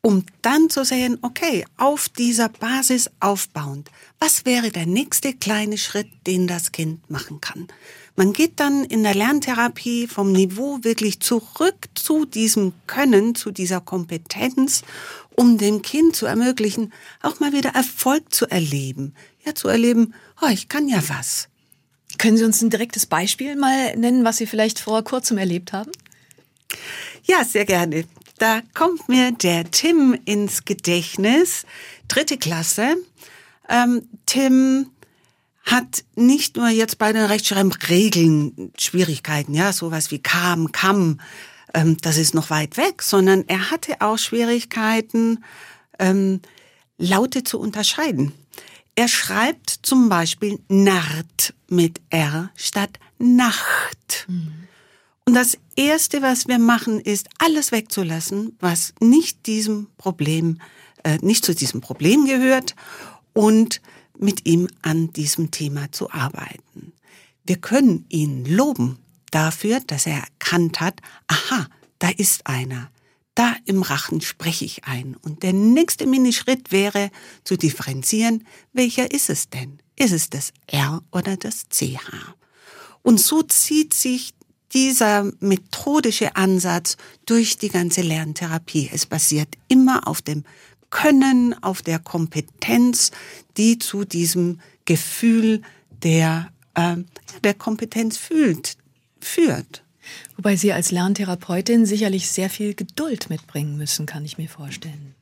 um 0.07 0.25
dann 0.41 0.71
zu 0.71 0.85
sehen, 0.85 1.19
okay, 1.23 1.65
auf 1.79 2.09
dieser 2.09 2.49
Basis 2.49 3.11
aufbauend, 3.19 3.91
was 4.21 4.45
wäre 4.45 4.71
der 4.71 4.87
nächste 4.87 5.35
kleine 5.35 5.79
Schritt, 5.79 6.07
den 6.29 6.47
das 6.47 6.71
Kind 6.71 7.11
machen 7.11 7.41
kann? 7.41 7.67
Man 8.15 8.33
geht 8.33 8.61
dann 8.61 8.85
in 8.85 9.03
der 9.03 9.17
Lerntherapie 9.17 10.07
vom 10.07 10.31
Niveau 10.31 10.79
wirklich 10.83 11.19
zurück 11.19 11.89
zu 11.97 12.25
diesem 12.25 12.73
Können, 12.87 13.35
zu 13.35 13.51
dieser 13.51 13.81
Kompetenz, 13.81 14.83
um 15.35 15.59
dem 15.59 15.83
Kind 15.83 16.15
zu 16.15 16.27
ermöglichen, 16.27 16.93
auch 17.21 17.41
mal 17.41 17.53
wieder 17.53 17.71
Erfolg 17.71 18.33
zu 18.33 18.47
erleben. 18.47 19.13
Ja, 19.45 19.57
zu 19.57 19.67
erleben, 19.67 20.15
oh, 20.41 20.49
ich 20.53 20.69
kann 20.69 20.87
ja 20.87 21.03
was. 21.09 21.49
Können 22.17 22.37
Sie 22.37 22.45
uns 22.45 22.63
ein 22.63 22.71
direktes 22.71 23.07
Beispiel 23.07 23.57
mal 23.57 23.97
nennen, 23.97 24.25
was 24.25 24.37
Sie 24.37 24.47
vielleicht 24.47 24.79
vor 24.79 25.03
kurzem 25.03 25.37
erlebt 25.37 25.73
haben? 25.73 25.91
Ja, 27.25 27.45
sehr 27.45 27.65
gerne. 27.65 28.05
Da 28.39 28.61
kommt 28.75 29.09
mir 29.09 29.33
der 29.33 29.71
Tim 29.71 30.19
ins 30.25 30.65
Gedächtnis, 30.65 31.65
dritte 32.09 32.37
Klasse. 32.37 32.97
Ähm, 33.69 34.09
Tim 34.27 34.91
hat 35.65 36.05
nicht 36.15 36.57
nur 36.57 36.69
jetzt 36.69 36.99
bei 36.99 37.13
den 37.13 37.25
Rechtschreibregeln 37.25 38.73
Schwierigkeiten, 38.79 39.55
ja, 39.55 39.73
sowas 39.73 40.11
wie 40.11 40.21
kam, 40.21 40.71
kam, 40.71 41.21
ähm, 41.75 41.97
das 42.03 42.19
ist 42.19 42.35
noch 42.35 42.51
weit 42.51 42.77
weg, 42.77 43.03
sondern 43.03 43.45
er 43.49 43.71
hatte 43.71 44.01
auch 44.01 44.19
Schwierigkeiten, 44.19 45.45
ähm, 45.99 46.41
Laute 46.99 47.43
zu 47.43 47.59
unterscheiden. 47.59 48.33
Er 48.95 49.09
schreibt 49.09 49.71
zum 49.83 50.09
Beispiel 50.09 50.59
Nart 50.69 51.53
mit 51.69 52.01
R 52.11 52.51
statt 52.55 52.99
Nacht. 53.19 54.27
Mhm. 54.29 54.66
Und 55.29 55.35
das 55.35 55.59
Erste, 55.75 56.23
was 56.23 56.47
wir 56.47 56.61
machen, 56.61 57.01
ist, 57.01 57.29
alles 57.39 57.73
wegzulassen, 57.73 58.57
was 58.61 58.95
nicht 59.01 59.47
diesem 59.47 59.89
Problem, 59.99 60.61
äh, 61.03 61.19
nicht 61.21 61.45
zu 61.45 61.53
diesem 61.53 61.81
Problem 61.81 62.27
gehört 62.27 62.77
und 63.33 63.83
mit 64.17 64.47
ihm 64.47 64.69
an 64.83 65.13
diesem 65.13 65.51
Thema 65.51 65.91
zu 65.91 66.13
arbeiten. 66.13 66.93
Wir 67.45 67.57
können 67.57 68.07
ihn 68.09 68.45
loben 68.45 68.99
dafür, 69.33 69.81
dass 69.81 70.07
er 70.07 70.21
erkannt 70.21 70.81
hat, 70.81 71.01
aha, 71.27 71.67
da 71.99 72.09
ist 72.09 72.47
einer. 72.47 72.91
Da 73.35 73.57
im 73.65 73.83
Rachen 73.83 74.21
spreche 74.21 74.65
ich 74.65 74.85
ein. 74.85 75.17
Und 75.23 75.43
der 75.43 75.53
nächste 75.53 76.07
Minischritt 76.07 76.71
wäre 76.71 77.11
zu 77.43 77.57
differenzieren, 77.57 78.47
welcher 78.73 79.11
ist 79.11 79.29
es 79.29 79.51
denn? 79.51 79.81
Ist 79.97 80.13
es 80.13 80.31
das 80.31 80.53
R 80.69 81.03
oder 81.11 81.37
das 81.37 81.67
CH? 81.69 82.37
Und 83.03 83.21
so 83.21 83.43
zieht 83.43 83.93
sich 83.93 84.36
dieser 84.77 85.33
methodische 85.41 86.37
Ansatz 86.37 86.99
durch 87.25 87.57
die 87.57 87.71
ganze 87.71 88.03
Lerntherapie. 88.03 88.91
Es 88.93 89.07
basiert 89.07 89.49
immer 89.69 90.07
auf 90.07 90.21
dem 90.21 90.45
Können, 90.91 91.55
auf 91.63 91.81
der 91.81 91.99
Kompetenz, 91.99 93.11
die 93.57 93.79
zu 93.79 94.05
diesem 94.05 94.61
Gefühl 94.85 95.63
der, 96.03 96.53
äh, 96.75 96.97
der 97.43 97.55
Kompetenz 97.55 98.19
fühlt, 98.19 98.77
führt. 99.19 99.83
Wobei 100.37 100.57
Sie 100.57 100.75
als 100.75 100.91
Lerntherapeutin 100.91 101.87
sicherlich 101.87 102.29
sehr 102.29 102.51
viel 102.51 102.75
Geduld 102.75 103.31
mitbringen 103.31 103.79
müssen, 103.79 104.05
kann 104.05 104.27
ich 104.27 104.37
mir 104.37 104.51
vorstellen. 104.51 105.15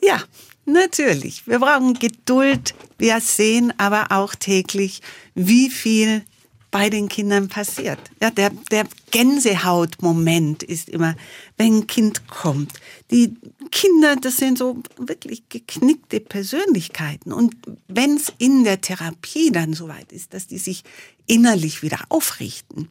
Ja, 0.00 0.20
natürlich. 0.64 1.46
Wir 1.46 1.60
brauchen 1.60 1.94
Geduld. 1.94 2.74
Wir 2.98 3.20
sehen 3.20 3.72
aber 3.78 4.10
auch 4.10 4.34
täglich, 4.34 5.00
wie 5.36 5.70
viel 5.70 6.24
bei 6.72 6.88
den 6.90 7.08
Kindern 7.08 7.48
passiert. 7.48 8.00
Ja, 8.20 8.30
der, 8.30 8.50
der 8.70 8.88
Gänsehautmoment 9.12 10.64
ist 10.64 10.88
immer, 10.88 11.14
wenn 11.58 11.76
ein 11.76 11.86
Kind 11.86 12.26
kommt. 12.26 12.72
Die 13.12 13.34
Kinder, 13.70 14.16
das 14.16 14.38
sind 14.38 14.58
so 14.58 14.82
wirklich 14.96 15.48
geknickte 15.50 16.18
Persönlichkeiten. 16.18 17.32
Und 17.32 17.54
wenn 17.88 18.16
es 18.16 18.32
in 18.38 18.64
der 18.64 18.80
Therapie 18.80 19.52
dann 19.52 19.74
soweit 19.74 20.10
ist, 20.12 20.34
dass 20.34 20.46
die 20.48 20.58
sich 20.58 20.82
innerlich 21.26 21.82
wieder 21.82 22.00
aufrichten, 22.08 22.88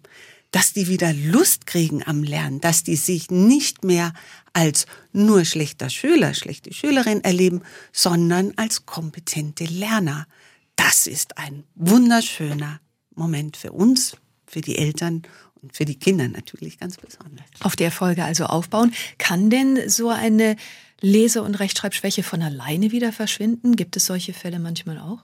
dass 0.52 0.74
die 0.74 0.88
wieder 0.88 1.12
Lust 1.12 1.66
kriegen 1.66 2.06
am 2.06 2.24
Lernen, 2.24 2.62
dass 2.62 2.84
die 2.84 2.98
sich 2.98 3.32
nicht 3.32 3.84
mehr 3.84 4.14
als 4.54 4.86
nur 5.12 5.44
schlechter 5.44 5.90
Schüler, 5.90 6.36
schlechte 6.36 6.72
Schülerin 6.72 7.24
erleben, 7.24 7.62
sondern 7.92 8.54
als 8.58 8.86
kompetente 8.86 9.64
Lerner. 9.64 10.28
Das 10.76 11.08
ist 11.08 11.40
ein 11.40 11.64
wunderschöner 11.74 12.80
Moment 13.15 13.58
für 13.58 13.72
uns, 13.72 14.15
für 14.46 14.62
die 14.62 14.77
Eltern 14.77 15.24
und 15.62 15.75
für 15.75 15.86
die 15.86 15.98
Kinder 15.98 16.27
natürlich 16.27 16.80
ganz 16.80 16.98
besonders. 16.98 17.46
Auf 17.60 17.75
der 17.75 17.91
Folge 17.91 18.24
also 18.24 18.46
aufbauen. 18.46 18.94
Kann 19.18 19.50
denn 19.50 19.89
so 19.89 20.10
eine 20.10 20.56
Lese- 21.01 21.44
und 21.44 21.56
Rechtschreibschwäche 21.56 22.24
von 22.24 22.41
alleine 22.41 22.91
wieder 22.91 23.12
verschwinden? 23.12 23.75
Gibt 23.75 23.98
es 23.98 24.06
solche 24.06 24.34
Fälle 24.34 24.60
manchmal 24.60 25.00
auch? 25.00 25.20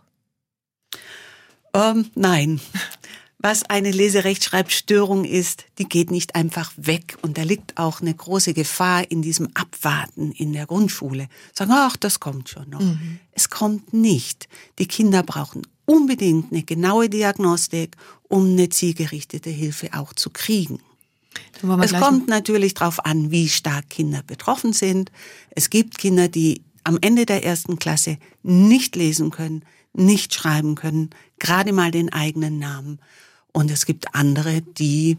Ähm, 1.74 2.10
nein. 2.16 2.60
Was 3.40 3.64
eine 3.64 3.92
Leserechtschreibstörung 3.92 5.24
ist, 5.24 5.66
die 5.78 5.88
geht 5.88 6.10
nicht 6.10 6.34
einfach 6.34 6.74
weg. 6.76 7.18
Und 7.22 7.38
da 7.38 7.44
liegt 7.44 7.78
auch 7.78 8.02
eine 8.02 8.14
große 8.14 8.56
Gefahr 8.56 9.10
in 9.12 9.22
diesem 9.22 9.50
Abwarten 9.54 10.32
in 10.32 10.54
der 10.54 10.66
Grundschule. 10.66 11.28
Sagen, 11.54 11.72
ach, 11.72 11.96
das 11.98 12.20
kommt 12.20 12.50
schon 12.50 12.70
noch. 12.72 12.82
Mhm. 12.82 13.20
Es 13.32 13.52
kommt 13.52 13.94
nicht. 13.94 14.48
Die 14.80 14.88
Kinder 14.88 15.22
brauchen 15.22 15.62
unbedingt 15.88 16.52
eine 16.52 16.62
genaue 16.64 17.10
Diagnostik, 17.10 17.96
um 18.28 18.46
eine 18.46 18.70
zielgerichtete 18.70 19.50
Hilfe 19.50 19.90
auch 19.94 20.14
zu 20.14 20.30
kriegen. 20.30 20.80
Es 21.82 21.94
kommt 21.94 22.28
natürlich 22.28 22.74
darauf 22.74 23.06
an, 23.06 23.32
wie 23.32 23.48
stark 23.48 23.90
Kinder 23.90 24.22
betroffen 24.26 24.74
sind. 24.74 25.12
Es 25.52 25.70
gibt 25.70 25.98
Kinder, 25.98 26.28
die 26.28 26.62
am 26.84 26.98
Ende 27.02 27.26
der 27.26 27.44
ersten 27.44 27.80
Klasse 27.80 28.18
nicht 28.44 28.96
lesen 28.96 29.32
können, 29.32 29.64
nicht 29.94 30.34
schreiben 30.34 30.76
können, 30.76 31.10
gerade 31.40 31.74
mal 31.74 31.92
den 31.92 32.12
eigenen 32.12 32.60
Namen. 32.60 33.00
Und 33.52 33.72
es 33.72 33.86
gibt 33.86 34.14
andere, 34.14 34.62
die 34.62 35.18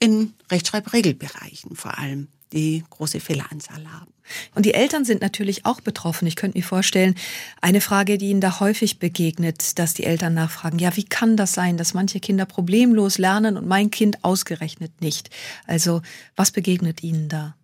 in 0.00 0.34
Rechtschreibregelbereichen 0.50 1.76
vor 1.76 1.98
allem 1.98 2.28
die 2.54 2.84
große 2.88 3.20
Fehleranzahl 3.20 3.92
haben. 3.92 4.12
Und 4.54 4.64
die 4.64 4.72
Eltern 4.72 5.04
sind 5.04 5.20
natürlich 5.20 5.66
auch 5.66 5.80
betroffen. 5.80 6.26
Ich 6.26 6.36
könnte 6.36 6.56
mir 6.56 6.64
vorstellen, 6.64 7.14
eine 7.60 7.80
Frage, 7.80 8.16
die 8.16 8.30
Ihnen 8.30 8.40
da 8.40 8.60
häufig 8.60 8.98
begegnet, 8.98 9.78
dass 9.78 9.92
die 9.92 10.04
Eltern 10.04 10.34
nachfragen, 10.34 10.78
ja, 10.78 10.96
wie 10.96 11.04
kann 11.04 11.36
das 11.36 11.52
sein, 11.52 11.76
dass 11.76 11.92
manche 11.92 12.20
Kinder 12.20 12.46
problemlos 12.46 13.18
lernen 13.18 13.56
und 13.56 13.66
mein 13.66 13.90
Kind 13.90 14.24
ausgerechnet 14.24 15.00
nicht? 15.00 15.28
Also, 15.66 16.00
was 16.36 16.52
begegnet 16.52 17.02
Ihnen 17.02 17.28
da? 17.28 17.54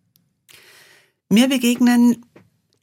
Mir 1.30 1.48
begegnen 1.48 2.26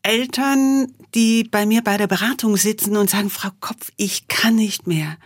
Eltern, 0.01 0.93
die 1.13 1.43
bei 1.43 1.65
mir 1.65 1.83
bei 1.83 1.97
der 1.97 2.07
Beratung 2.07 2.57
sitzen 2.57 2.95
und 2.95 3.09
sagen, 3.09 3.29
Frau 3.29 3.49
Kopf, 3.59 3.91
ich 3.97 4.27
kann 4.27 4.55
nicht 4.55 4.87
mehr. 4.87 5.17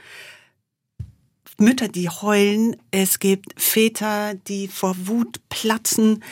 Mütter, 1.61 1.87
die 1.87 2.09
heulen, 2.09 2.75
es 2.89 3.19
gibt 3.19 3.61
Väter, 3.61 4.33
die 4.33 4.67
vor 4.67 4.95
Wut 5.05 5.39
platzen, 5.49 6.23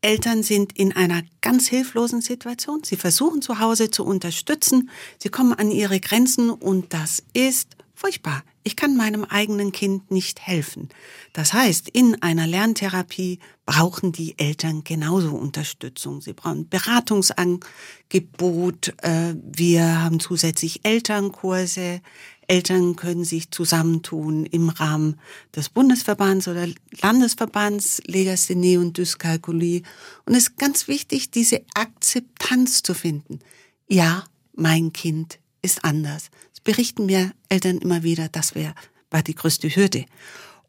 Eltern 0.00 0.42
sind 0.42 0.78
in 0.78 0.94
einer 0.94 1.22
ganz 1.40 1.68
hilflosen 1.68 2.20
Situation. 2.20 2.82
Sie 2.84 2.96
versuchen 2.96 3.42
zu 3.42 3.58
Hause 3.58 3.90
zu 3.90 4.04
unterstützen. 4.04 4.90
Sie 5.18 5.28
kommen 5.28 5.52
an 5.52 5.70
ihre 5.70 6.00
Grenzen 6.00 6.50
und 6.50 6.94
das 6.94 7.22
ist 7.32 7.76
furchtbar. 7.94 8.44
Ich 8.62 8.76
kann 8.76 8.96
meinem 8.96 9.24
eigenen 9.24 9.72
Kind 9.72 10.10
nicht 10.10 10.40
helfen. 10.40 10.88
Das 11.32 11.52
heißt, 11.52 11.88
in 11.88 12.22
einer 12.22 12.46
Lerntherapie 12.46 13.40
brauchen 13.66 14.12
die 14.12 14.38
Eltern 14.38 14.84
genauso 14.84 15.30
Unterstützung. 15.30 16.20
Sie 16.20 16.34
brauchen 16.34 16.68
Beratungsangebot. 16.68 18.94
Äh, 19.02 19.34
wir 19.42 20.02
haben 20.02 20.20
zusätzlich 20.20 20.84
Elternkurse. 20.84 22.00
Eltern 22.48 22.96
können 22.96 23.24
sich 23.24 23.50
zusammentun 23.50 24.46
im 24.46 24.70
Rahmen 24.70 25.20
des 25.54 25.68
Bundesverbands 25.68 26.48
oder 26.48 26.66
Landesverbands 27.02 28.00
Legasthenie 28.06 28.78
und 28.78 28.96
Dyskalkulie. 28.96 29.82
Und 30.24 30.34
es 30.34 30.44
ist 30.44 30.56
ganz 30.56 30.88
wichtig, 30.88 31.30
diese 31.30 31.60
Akzeptanz 31.74 32.82
zu 32.82 32.94
finden. 32.94 33.40
Ja, 33.86 34.24
mein 34.54 34.92
Kind 34.94 35.38
ist 35.60 35.84
anders. 35.84 36.30
Das 36.52 36.60
berichten 36.60 37.06
mir 37.06 37.32
Eltern 37.50 37.78
immer 37.78 38.02
wieder, 38.02 38.28
das 38.28 38.54
wäre, 38.54 38.74
war 39.10 39.22
die 39.22 39.34
größte 39.34 39.68
Hürde. 39.68 40.06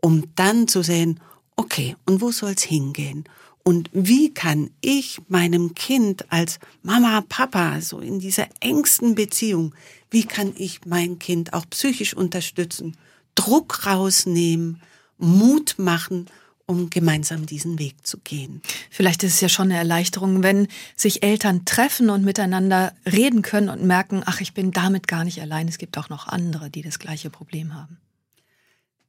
Um 0.02 0.36
dann 0.36 0.68
zu 0.68 0.84
sehen, 0.84 1.22
okay, 1.56 1.96
und 2.06 2.22
wo 2.22 2.32
soll's 2.32 2.64
hingehen? 2.64 3.24
Und 3.64 3.90
wie 3.94 4.34
kann 4.34 4.72
ich 4.82 5.20
meinem 5.28 5.76
Kind 5.76 6.32
als 6.32 6.60
Mama, 6.82 7.24
Papa, 7.28 7.82
so 7.82 8.00
in 8.00 8.20
dieser 8.20 8.48
engsten 8.62 9.16
Beziehung, 9.16 9.76
wie 10.10 10.24
kann 10.24 10.54
ich 10.58 10.86
mein 10.86 11.20
Kind 11.20 11.54
auch 11.54 11.66
psychisch 11.70 12.14
unterstützen, 12.14 12.98
Druck 13.36 13.86
rausnehmen, 13.86 14.82
Mut 15.18 15.76
machen, 15.78 16.28
um 16.66 16.90
gemeinsam 16.90 17.46
diesen 17.46 17.80
Weg 17.80 18.06
zu 18.06 18.20
gehen. 18.20 18.62
Vielleicht 18.92 19.24
ist 19.24 19.36
es 19.36 19.42
ja 19.42 19.50
schon 19.50 19.70
eine 19.70 19.78
Erleichterung, 19.78 20.44
wenn 20.44 20.68
sich 20.96 21.24
Eltern 21.24 21.66
treffen 21.66 22.10
und 22.10 22.24
miteinander 22.24 22.94
reden 23.12 23.42
können 23.42 23.70
und 23.70 23.84
merken, 23.84 24.22
ach, 24.26 24.40
ich 24.40 24.54
bin 24.54 24.72
damit 24.72 25.08
gar 25.08 25.24
nicht 25.24 25.42
allein, 25.42 25.68
es 25.68 25.80
gibt 25.80 25.98
auch 25.98 26.10
noch 26.10 26.28
andere, 26.28 26.70
die 26.70 26.84
das 26.84 27.00
gleiche 27.00 27.30
Problem 27.30 27.74
haben. 27.74 27.98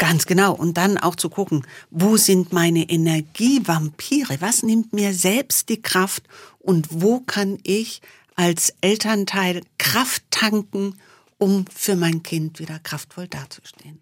Ganz 0.01 0.25
genau. 0.25 0.55
Und 0.55 0.79
dann 0.79 0.97
auch 0.97 1.15
zu 1.15 1.29
gucken, 1.29 1.67
wo 1.91 2.17
sind 2.17 2.55
meine 2.55 2.89
Energievampire? 2.89 4.41
Was 4.41 4.63
nimmt 4.63 4.95
mir 4.95 5.13
selbst 5.13 5.69
die 5.69 5.83
Kraft? 5.83 6.23
Und 6.59 6.89
wo 6.91 7.21
kann 7.21 7.59
ich 7.65 8.01
als 8.35 8.73
Elternteil 8.81 9.61
Kraft 9.77 10.23
tanken, 10.31 10.99
um 11.37 11.67
für 11.67 11.97
mein 11.97 12.23
Kind 12.23 12.61
wieder 12.61 12.79
kraftvoll 12.79 13.29
dazustehen. 13.29 14.01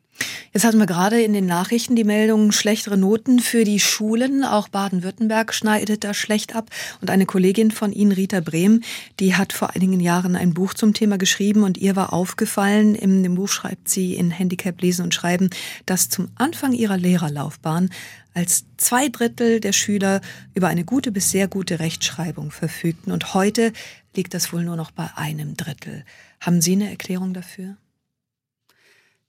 Jetzt 0.53 0.65
hatten 0.65 0.79
wir 0.79 0.87
gerade 0.87 1.23
in 1.23 1.35
den 1.35 1.47
Nachrichten 1.47 1.95
die 1.95 2.05
Meldung 2.05 2.53
schlechtere 2.53 2.97
Noten 2.97 3.39
für 3.39 3.65
die 3.65 3.79
Schulen. 3.79 4.45
Auch 4.45 4.69
Baden-Württemberg 4.69 5.53
schneidet 5.55 6.05
da 6.05 6.15
schlecht 6.15 6.57
ab. 6.57 6.71
Und 7.01 7.11
eine 7.11 7.27
Kollegin 7.27 7.71
von 7.71 7.93
Ihnen, 7.93 8.13
Rita 8.13 8.41
Brehm, 8.41 8.81
die 9.21 9.37
hat 9.37 9.53
vor 9.53 9.77
einigen 9.77 10.01
Jahren 10.01 10.37
ein 10.37 10.55
Buch 10.55 10.75
zum 10.75 10.95
Thema 10.95 11.19
geschrieben 11.19 11.63
und 11.63 11.79
ihr 11.79 11.97
war 11.97 12.13
aufgefallen, 12.13 12.95
in 12.95 13.23
dem 13.23 13.35
Buch 13.35 13.49
schreibt 13.49 13.89
sie 13.89 14.15
in 14.15 14.31
Handicap 14.31 14.81
Lesen 14.81 15.05
und 15.05 15.15
Schreiben, 15.15 15.51
dass 15.87 16.09
zum 16.09 16.29
Anfang 16.37 16.73
ihrer 16.73 16.97
Lehrerlaufbahn 16.97 17.91
als 18.35 18.65
zwei 18.77 19.09
Drittel 19.09 19.61
der 19.61 19.73
Schüler 19.73 20.21
über 20.55 20.69
eine 20.69 20.85
gute 20.85 21.13
bis 21.13 21.31
sehr 21.31 21.49
gute 21.49 21.79
Rechtschreibung 21.79 22.51
verfügten. 22.51 23.13
Und 23.13 23.35
heute 23.35 23.73
liegt 24.17 24.33
das 24.33 24.53
wohl 24.53 24.65
nur 24.65 24.77
noch 24.77 24.91
bei 24.91 25.11
einem 25.17 25.57
Drittel. 25.57 26.05
Haben 26.41 26.61
Sie 26.61 26.73
eine 26.73 26.91
Erklärung 26.91 27.35
dafür? 27.35 27.77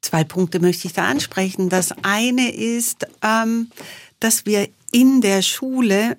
Zwei 0.01 0.23
Punkte 0.23 0.59
möchte 0.59 0.87
ich 0.87 0.93
da 0.93 1.07
ansprechen. 1.07 1.69
Das 1.69 1.93
eine 2.03 2.53
ist, 2.53 3.05
ähm, 3.21 3.69
dass 4.19 4.45
wir 4.45 4.69
in 4.91 5.21
der 5.21 5.41
Schule 5.41 6.17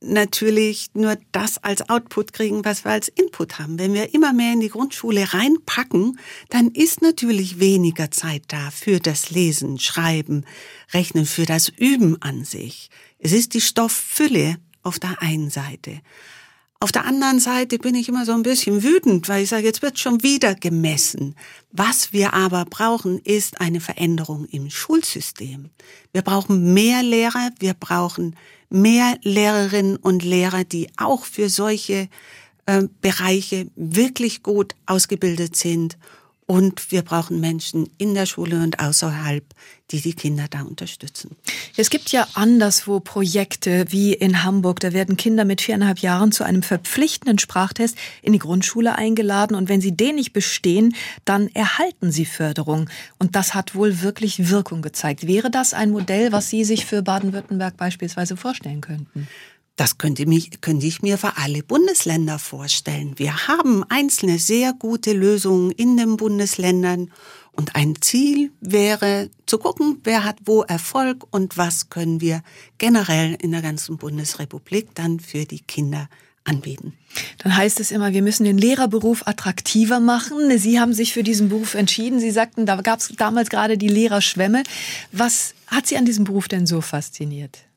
natürlich 0.00 0.90
nur 0.94 1.16
das 1.32 1.58
als 1.58 1.88
Output 1.88 2.32
kriegen, 2.32 2.64
was 2.64 2.84
wir 2.84 2.92
als 2.92 3.08
Input 3.08 3.58
haben. 3.58 3.78
Wenn 3.78 3.94
wir 3.94 4.14
immer 4.14 4.32
mehr 4.32 4.52
in 4.52 4.60
die 4.60 4.68
Grundschule 4.68 5.32
reinpacken, 5.34 6.18
dann 6.50 6.68
ist 6.68 7.02
natürlich 7.02 7.58
weniger 7.58 8.10
Zeit 8.10 8.44
da 8.48 8.70
für 8.70 9.00
das 9.00 9.30
Lesen, 9.30 9.78
Schreiben, 9.78 10.44
Rechnen, 10.92 11.26
für 11.26 11.46
das 11.46 11.68
Üben 11.68 12.20
an 12.22 12.44
sich. 12.44 12.90
Es 13.18 13.32
ist 13.32 13.54
die 13.54 13.60
Stofffülle 13.60 14.56
auf 14.82 14.98
der 14.98 15.20
einen 15.20 15.50
Seite. 15.50 16.00
Auf 16.80 16.92
der 16.92 17.06
anderen 17.06 17.40
Seite 17.40 17.78
bin 17.78 17.96
ich 17.96 18.08
immer 18.08 18.24
so 18.24 18.32
ein 18.32 18.44
bisschen 18.44 18.84
wütend, 18.84 19.28
weil 19.28 19.42
ich 19.42 19.48
sage, 19.48 19.64
jetzt 19.64 19.82
wird 19.82 19.98
schon 19.98 20.22
wieder 20.22 20.54
gemessen. 20.54 21.34
Was 21.72 22.12
wir 22.12 22.34
aber 22.34 22.64
brauchen, 22.66 23.18
ist 23.18 23.60
eine 23.60 23.80
Veränderung 23.80 24.44
im 24.46 24.70
Schulsystem. 24.70 25.70
Wir 26.12 26.22
brauchen 26.22 26.72
mehr 26.74 27.02
Lehrer, 27.02 27.50
wir 27.58 27.74
brauchen 27.74 28.36
mehr 28.70 29.18
Lehrerinnen 29.22 29.96
und 29.96 30.22
Lehrer, 30.22 30.62
die 30.62 30.88
auch 30.96 31.24
für 31.24 31.48
solche 31.48 32.08
äh, 32.66 32.84
Bereiche 33.00 33.66
wirklich 33.74 34.44
gut 34.44 34.76
ausgebildet 34.86 35.56
sind 35.56 35.98
und 36.50 36.90
wir 36.90 37.02
brauchen 37.02 37.40
Menschen 37.40 37.90
in 37.98 38.14
der 38.14 38.24
Schule 38.24 38.62
und 38.62 38.80
außerhalb, 38.80 39.44
die 39.90 40.00
die 40.00 40.14
Kinder 40.14 40.46
da 40.48 40.62
unterstützen. 40.62 41.36
Es 41.76 41.90
gibt 41.90 42.10
ja 42.10 42.26
anderswo 42.32 43.00
Projekte 43.00 43.84
wie 43.90 44.14
in 44.14 44.42
Hamburg. 44.44 44.80
Da 44.80 44.94
werden 44.94 45.18
Kinder 45.18 45.44
mit 45.44 45.60
viereinhalb 45.60 45.98
Jahren 45.98 46.32
zu 46.32 46.44
einem 46.44 46.62
verpflichtenden 46.62 47.38
Sprachtest 47.38 47.98
in 48.22 48.32
die 48.32 48.38
Grundschule 48.38 48.94
eingeladen. 48.94 49.54
Und 49.54 49.68
wenn 49.68 49.82
sie 49.82 49.94
den 49.94 50.14
nicht 50.14 50.32
bestehen, 50.32 50.94
dann 51.26 51.48
erhalten 51.48 52.10
sie 52.12 52.24
Förderung. 52.24 52.88
Und 53.18 53.36
das 53.36 53.54
hat 53.54 53.74
wohl 53.74 54.00
wirklich 54.00 54.48
Wirkung 54.48 54.80
gezeigt. 54.80 55.26
Wäre 55.26 55.50
das 55.50 55.74
ein 55.74 55.90
Modell, 55.90 56.32
was 56.32 56.48
Sie 56.48 56.64
sich 56.64 56.86
für 56.86 57.02
Baden-Württemberg 57.02 57.76
beispielsweise 57.76 58.38
vorstellen 58.38 58.80
könnten? 58.80 59.28
Das 59.78 59.96
könnte, 59.96 60.26
mich, 60.26 60.60
könnte 60.60 60.86
ich 60.86 61.02
mir 61.02 61.18
für 61.18 61.36
alle 61.36 61.62
Bundesländer 61.62 62.40
vorstellen. 62.40 63.16
Wir 63.16 63.46
haben 63.46 63.84
einzelne 63.88 64.40
sehr 64.40 64.72
gute 64.72 65.12
Lösungen 65.12 65.70
in 65.70 65.96
den 65.96 66.16
Bundesländern 66.16 67.12
und 67.52 67.76
ein 67.76 67.94
Ziel 68.00 68.50
wäre 68.60 69.30
zu 69.46 69.58
gucken, 69.58 70.00
wer 70.02 70.24
hat 70.24 70.38
wo 70.46 70.62
Erfolg 70.62 71.28
und 71.30 71.56
was 71.56 71.90
können 71.90 72.20
wir 72.20 72.42
generell 72.78 73.38
in 73.40 73.52
der 73.52 73.62
ganzen 73.62 73.98
Bundesrepublik 73.98 74.96
dann 74.96 75.20
für 75.20 75.44
die 75.44 75.60
Kinder 75.60 76.08
anbieten. 76.42 76.94
Dann 77.38 77.56
heißt 77.56 77.78
es 77.78 77.92
immer, 77.92 78.12
wir 78.12 78.22
müssen 78.22 78.42
den 78.42 78.58
Lehrerberuf 78.58 79.28
attraktiver 79.28 80.00
machen. 80.00 80.58
Sie 80.58 80.80
haben 80.80 80.92
sich 80.92 81.12
für 81.12 81.22
diesen 81.22 81.50
Beruf 81.50 81.74
entschieden. 81.74 82.18
Sie 82.18 82.32
sagten, 82.32 82.66
da 82.66 82.80
gab 82.80 82.98
es 82.98 83.12
damals 83.16 83.48
gerade 83.48 83.78
die 83.78 83.86
Lehrerschwemme. 83.86 84.64
Was 85.12 85.54
hat 85.68 85.86
Sie 85.86 85.96
an 85.96 86.04
diesem 86.04 86.24
Beruf 86.24 86.48
denn 86.48 86.66
so 86.66 86.80
fasziniert? 86.80 87.67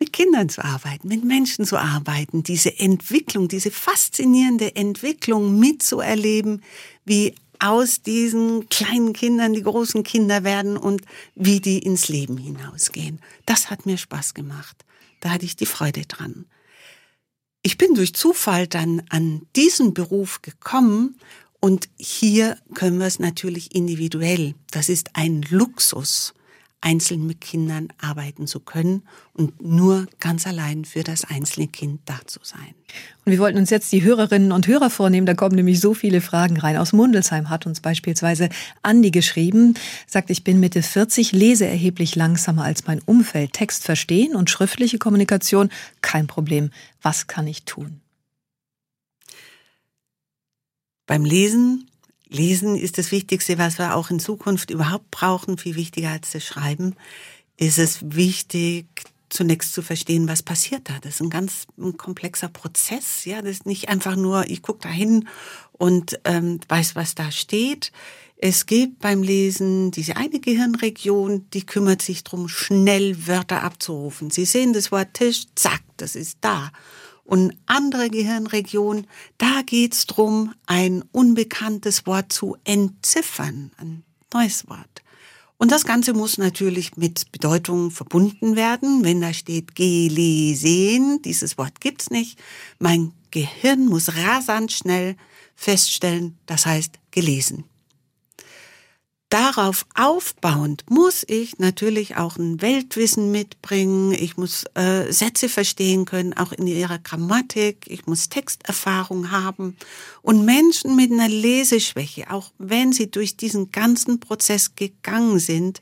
Mit 0.00 0.12
Kindern 0.14 0.48
zu 0.48 0.64
arbeiten, 0.64 1.06
mit 1.08 1.24
Menschen 1.24 1.66
zu 1.66 1.76
arbeiten, 1.76 2.42
diese 2.42 2.78
Entwicklung, 2.78 3.48
diese 3.48 3.70
faszinierende 3.70 4.74
Entwicklung 4.74 5.60
mitzuerleben, 5.60 6.62
wie 7.04 7.34
aus 7.58 8.00
diesen 8.00 8.68
kleinen 8.70 9.12
Kindern 9.12 9.52
die 9.52 9.62
großen 9.62 10.02
Kinder 10.02 10.42
werden 10.42 10.78
und 10.78 11.02
wie 11.34 11.60
die 11.60 11.78
ins 11.78 12.08
Leben 12.08 12.38
hinausgehen. 12.38 13.20
Das 13.44 13.70
hat 13.70 13.84
mir 13.84 13.98
Spaß 13.98 14.32
gemacht. 14.32 14.84
Da 15.20 15.30
hatte 15.30 15.44
ich 15.44 15.56
die 15.56 15.66
Freude 15.66 16.06
dran. 16.06 16.46
Ich 17.62 17.76
bin 17.76 17.94
durch 17.94 18.14
Zufall 18.14 18.66
dann 18.66 19.02
an 19.10 19.42
diesen 19.54 19.92
Beruf 19.92 20.40
gekommen 20.40 21.18
und 21.60 21.90
hier 21.98 22.56
können 22.72 22.98
wir 22.98 23.06
es 23.06 23.18
natürlich 23.18 23.74
individuell. 23.74 24.54
Das 24.70 24.88
ist 24.88 25.10
ein 25.12 25.44
Luxus 25.50 26.32
einzeln 26.82 27.26
mit 27.26 27.40
Kindern 27.40 27.88
arbeiten 28.00 28.46
zu 28.46 28.60
können 28.60 29.02
und 29.34 29.62
nur 29.62 30.06
ganz 30.18 30.46
allein 30.46 30.84
für 30.84 31.02
das 31.02 31.24
einzelne 31.24 31.68
Kind 31.68 32.00
da 32.06 32.18
zu 32.26 32.40
sein. 32.42 32.74
Und 33.24 33.32
wir 33.32 33.38
wollten 33.38 33.58
uns 33.58 33.70
jetzt 33.70 33.92
die 33.92 34.02
Hörerinnen 34.02 34.50
und 34.50 34.66
Hörer 34.66 34.88
vornehmen, 34.88 35.26
da 35.26 35.34
kommen 35.34 35.54
nämlich 35.54 35.80
so 35.80 35.92
viele 35.92 36.20
Fragen 36.20 36.58
rein. 36.58 36.78
Aus 36.78 36.92
Mundelsheim 36.92 37.50
hat 37.50 37.66
uns 37.66 37.80
beispielsweise 37.80 38.48
Andi 38.82 39.10
geschrieben, 39.10 39.74
sagt, 40.06 40.30
ich 40.30 40.42
bin 40.42 40.58
Mitte 40.58 40.82
40, 40.82 41.32
lese 41.32 41.66
erheblich 41.66 42.16
langsamer 42.16 42.64
als 42.64 42.86
mein 42.86 43.00
Umfeld, 43.00 43.52
Text 43.52 43.84
verstehen 43.84 44.34
und 44.34 44.48
schriftliche 44.48 44.98
Kommunikation, 44.98 45.68
kein 46.00 46.26
Problem. 46.26 46.70
Was 47.02 47.26
kann 47.26 47.46
ich 47.46 47.64
tun? 47.64 48.00
Beim 51.06 51.24
Lesen 51.24 51.89
Lesen 52.30 52.76
ist 52.76 52.96
das 52.96 53.10
Wichtigste, 53.10 53.58
was 53.58 53.78
wir 53.78 53.96
auch 53.96 54.10
in 54.10 54.20
Zukunft 54.20 54.70
überhaupt 54.70 55.10
brauchen, 55.10 55.58
viel 55.58 55.74
wichtiger 55.74 56.10
als 56.10 56.30
das 56.30 56.44
Schreiben. 56.44 56.94
Ist 57.56 57.78
es 57.78 57.98
wichtig, 58.02 58.86
zunächst 59.28 59.72
zu 59.74 59.82
verstehen, 59.82 60.28
was 60.28 60.42
passiert 60.42 60.88
da. 60.88 60.94
Das 61.00 61.14
ist 61.14 61.20
ein 61.22 61.30
ganz 61.30 61.66
ein 61.78 61.96
komplexer 61.96 62.48
Prozess. 62.48 63.24
Ja, 63.24 63.42
das 63.42 63.50
ist 63.50 63.66
nicht 63.66 63.88
einfach 63.88 64.16
nur, 64.16 64.48
ich 64.48 64.62
gucke 64.62 64.80
da 64.82 64.88
hin 64.88 65.28
und 65.72 66.20
ähm, 66.24 66.60
weiß, 66.68 66.96
was 66.96 67.14
da 67.14 67.30
steht. 67.30 67.92
Es 68.36 68.66
gibt 68.66 69.00
beim 69.00 69.22
Lesen 69.22 69.90
diese 69.90 70.16
eine 70.16 70.40
Gehirnregion, 70.40 71.46
die 71.52 71.66
kümmert 71.66 72.00
sich 72.00 72.24
drum, 72.24 72.48
schnell 72.48 73.26
Wörter 73.26 73.62
abzurufen. 73.62 74.30
Sie 74.30 74.44
sehen 74.44 74.72
das 74.72 74.90
Wort 74.90 75.14
Tisch, 75.14 75.46
zack, 75.54 75.82
das 75.96 76.16
ist 76.16 76.38
da 76.40 76.70
und 77.24 77.56
andere 77.66 78.10
Gehirnregionen, 78.10 79.06
da 79.38 79.62
geht's 79.64 80.06
drum, 80.06 80.54
ein 80.66 81.04
unbekanntes 81.12 82.06
Wort 82.06 82.32
zu 82.32 82.56
entziffern, 82.64 83.70
ein 83.76 84.02
neues 84.32 84.68
Wort. 84.68 85.02
Und 85.58 85.70
das 85.70 85.84
Ganze 85.84 86.14
muss 86.14 86.38
natürlich 86.38 86.96
mit 86.96 87.30
Bedeutung 87.32 87.90
verbunden 87.90 88.56
werden. 88.56 89.04
Wenn 89.04 89.20
da 89.20 89.34
steht 89.34 89.74
gelesen, 89.74 91.20
dieses 91.22 91.58
Wort 91.58 91.82
gibt's 91.82 92.10
nicht. 92.10 92.38
Mein 92.78 93.12
Gehirn 93.30 93.86
muss 93.86 94.16
rasant 94.16 94.72
schnell 94.72 95.16
feststellen, 95.54 96.38
das 96.46 96.64
heißt 96.64 96.98
gelesen 97.10 97.64
darauf 99.30 99.86
aufbauend 99.94 100.84
muss 100.90 101.24
ich 101.26 101.58
natürlich 101.58 102.16
auch 102.16 102.36
ein 102.36 102.60
Weltwissen 102.60 103.30
mitbringen. 103.30 104.12
Ich 104.12 104.36
muss 104.36 104.64
äh, 104.74 105.10
Sätze 105.10 105.48
verstehen 105.48 106.04
können, 106.04 106.34
auch 106.34 106.52
in 106.52 106.66
ihrer 106.66 106.98
Grammatik. 106.98 107.86
Ich 107.86 108.06
muss 108.06 108.28
Texterfahrung 108.28 109.30
haben. 109.30 109.76
Und 110.20 110.44
Menschen 110.44 110.96
mit 110.96 111.10
einer 111.10 111.28
Leseschwäche, 111.28 112.30
auch 112.30 112.52
wenn 112.58 112.92
sie 112.92 113.10
durch 113.10 113.36
diesen 113.36 113.70
ganzen 113.72 114.20
Prozess 114.20 114.74
gegangen 114.74 115.38
sind, 115.38 115.80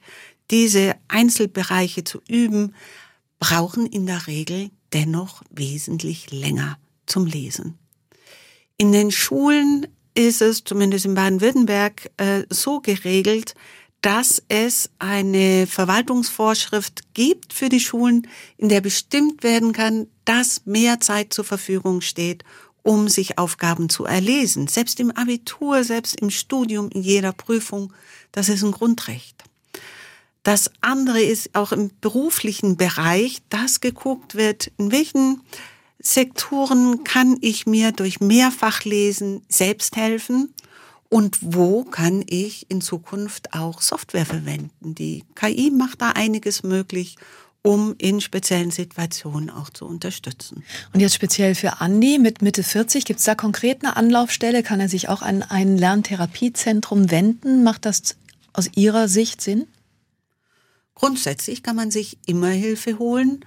diese 0.51 0.95
Einzelbereiche 1.09 2.05
zu 2.05 2.21
üben, 2.29 2.75
brauchen 3.39 3.87
in 3.87 4.07
der 4.07 4.27
Regel 4.27 4.71
dennoch 4.93 5.43
wesentlich 5.51 6.31
länger 6.31 6.79
zum 7.07 7.27
Lesen. 7.27 7.79
In 8.77 8.93
den 8.93 9.11
Schulen 9.11 9.87
ist 10.19 10.43
es 10.43 10.65
zumindest 10.65 11.05
in 11.05 11.15
Baden-Württemberg 11.15 12.11
äh, 12.17 12.43
so 12.51 12.81
geregelt, 12.81 13.55
dass 14.01 14.43
es 14.49 14.91
eine 14.99 15.67
Verwaltungsvorschrift 15.67 17.15
gibt 17.15 17.53
für 17.53 17.69
die 17.69 17.81
Schulen, 17.81 18.27
in 18.57 18.69
der 18.69 18.81
bestimmt 18.81 19.45
werden 19.45 19.73
kann, 19.73 20.09
dass 20.25 20.67
mehr 20.67 21.01
Zeit 21.01 21.33
zur 21.33 21.45
Verfügung 21.45 22.01
steht, 22.01 22.43
um 22.83 23.09
sich 23.09 23.39
Aufgaben 23.39 23.89
zu 23.89 24.05
erlesen. 24.05 24.67
Selbst 24.67 24.99
im 24.99 25.13
Abitur, 25.13 25.85
selbst 25.85 26.21
im 26.21 26.31
Studium, 26.31 26.89
in 26.91 27.03
jeder 27.03 27.33
Prüfung. 27.33 27.93
Das 28.33 28.49
ist 28.49 28.65
ein 28.65 28.73
Grundrecht. 28.73 29.45
Das 30.43 30.71
andere 30.81 31.21
ist 31.21 31.55
auch 31.55 31.71
im 31.71 31.91
beruflichen 32.01 32.77
Bereich, 32.77 33.39
dass 33.51 33.81
geguckt 33.81 34.35
wird, 34.35 34.73
in 34.79 34.91
welchen 34.91 35.43
Sektoren 36.01 37.03
kann 37.05 37.39
ich 37.41 37.67
mir 37.67 37.93
durch 37.93 38.21
Mehrfachlesen 38.21 39.43
selbst 39.49 39.97
helfen? 39.97 40.55
Und 41.11 41.39
wo 41.41 41.85
kann 41.85 42.23
ich 42.27 42.71
in 42.71 42.81
Zukunft 42.81 43.55
auch 43.55 43.81
Software 43.81 44.27
verwenden? 44.27 44.95
Die 44.95 45.25
KI 45.35 45.71
macht 45.71 46.03
da 46.03 46.11
einiges 46.11 46.63
möglich, 46.63 47.17
um 47.63 47.95
in 47.99 48.21
speziellen 48.21 48.71
Situationen 48.71 49.51
auch 49.51 49.71
zu 49.71 49.87
unterstützen. 49.87 50.65
Und 50.93 51.01
jetzt 51.01 51.15
speziell 51.15 51.55
für 51.55 51.81
Andi 51.81 52.19
mit 52.19 52.43
Mitte 52.43 52.63
40, 52.63 53.05
gibt 53.05 53.19
es 53.19 53.27
da 53.27 53.35
konkret 53.35 53.83
eine 53.83 53.97
Anlaufstelle? 53.97 54.63
Kann 54.63 54.81
er 54.81 54.89
sich 54.89 55.09
auch 55.09 55.23
an 55.23 55.43
ein 55.43 55.77
Lerntherapiezentrum 55.77 57.11
wenden? 57.11 57.65
Macht 57.65 57.87
das 57.87 58.17
aus 58.53 58.71
Ihrer 58.77 59.09
Sicht 59.09 59.41
Sinn? 59.41 59.67
Grundsätzlich 60.95 61.63
kann 61.63 61.77
man 61.77 61.91
sich 61.91 62.19
immer 62.27 62.49
Hilfe 62.49 62.99
holen. 62.99 63.45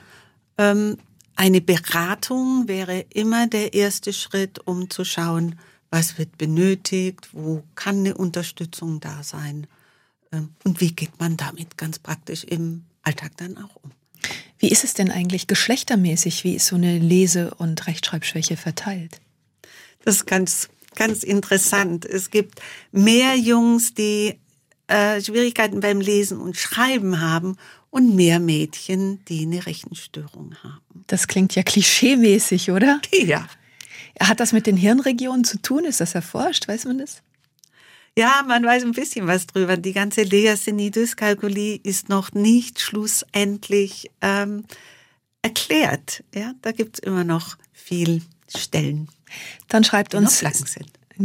Ähm, 0.57 0.97
eine 1.35 1.61
Beratung 1.61 2.67
wäre 2.67 3.05
immer 3.13 3.47
der 3.47 3.73
erste 3.73 4.13
Schritt, 4.13 4.59
um 4.65 4.89
zu 4.89 5.05
schauen, 5.05 5.57
was 5.89 6.17
wird 6.17 6.37
benötigt, 6.37 7.29
wo 7.33 7.63
kann 7.75 7.99
eine 7.99 8.15
Unterstützung 8.15 8.99
da 8.99 9.23
sein 9.23 9.67
ähm, 10.31 10.49
und 10.63 10.81
wie 10.81 10.91
geht 10.93 11.19
man 11.19 11.37
damit 11.37 11.77
ganz 11.77 11.99
praktisch 11.99 12.43
im 12.43 12.83
Alltag 13.03 13.31
dann 13.37 13.57
auch 13.57 13.75
um. 13.83 13.91
Wie 14.59 14.69
ist 14.69 14.83
es 14.83 14.93
denn 14.93 15.11
eigentlich 15.11 15.47
geschlechtermäßig? 15.47 16.43
Wie 16.43 16.55
ist 16.55 16.67
so 16.67 16.75
eine 16.75 16.99
Lese- 16.99 17.53
und 17.55 17.87
Rechtschreibschwäche 17.87 18.57
verteilt? 18.57 19.19
Das 20.05 20.17
ist 20.17 20.27
ganz, 20.27 20.69
ganz 20.95 21.23
interessant. 21.23 22.05
Es 22.05 22.29
gibt 22.29 22.61
mehr 22.91 23.35
Jungs, 23.35 23.93
die 23.95 24.39
äh, 24.87 25.21
Schwierigkeiten 25.21 25.79
beim 25.79 25.99
Lesen 25.99 26.39
und 26.39 26.57
Schreiben 26.57 27.21
haben 27.21 27.57
und 27.91 28.15
mehr 28.15 28.39
Mädchen, 28.39 29.23
die 29.25 29.43
eine 29.43 29.65
Rechenstörung 29.65 30.55
haben. 30.63 31.03
Das 31.07 31.27
klingt 31.27 31.53
ja 31.53 31.61
klischeemäßig, 31.61 32.71
oder? 32.71 32.99
Ja. 33.11 33.47
Hat 34.19 34.39
das 34.39 34.53
mit 34.53 34.65
den 34.65 34.77
Hirnregionen 34.77 35.43
zu 35.43 35.61
tun? 35.61 35.85
Ist 35.85 36.01
das 36.01 36.15
erforscht? 36.15 36.67
Weiß 36.67 36.85
man 36.85 36.97
das? 36.97 37.21
Ja, 38.17 38.43
man 38.47 38.63
weiß 38.63 38.83
ein 38.83 38.91
bisschen 38.91 39.27
was 39.27 39.47
drüber. 39.47 39.77
Die 39.77 39.93
ganze 39.93 40.23
Legasthenie-Dyskalkulie 40.23 41.79
ist 41.83 42.09
noch 42.09 42.33
nicht 42.33 42.81
schlussendlich 42.81 44.09
ähm, 44.21 44.65
erklärt. 45.41 46.23
Ja, 46.33 46.53
da 46.61 46.71
gibt's 46.71 46.99
immer 46.99 47.23
noch 47.23 47.57
viel 47.71 48.21
Stellen. 48.55 49.07
Dann 49.67 49.83
schreibt 49.83 50.13
uns 50.15 50.43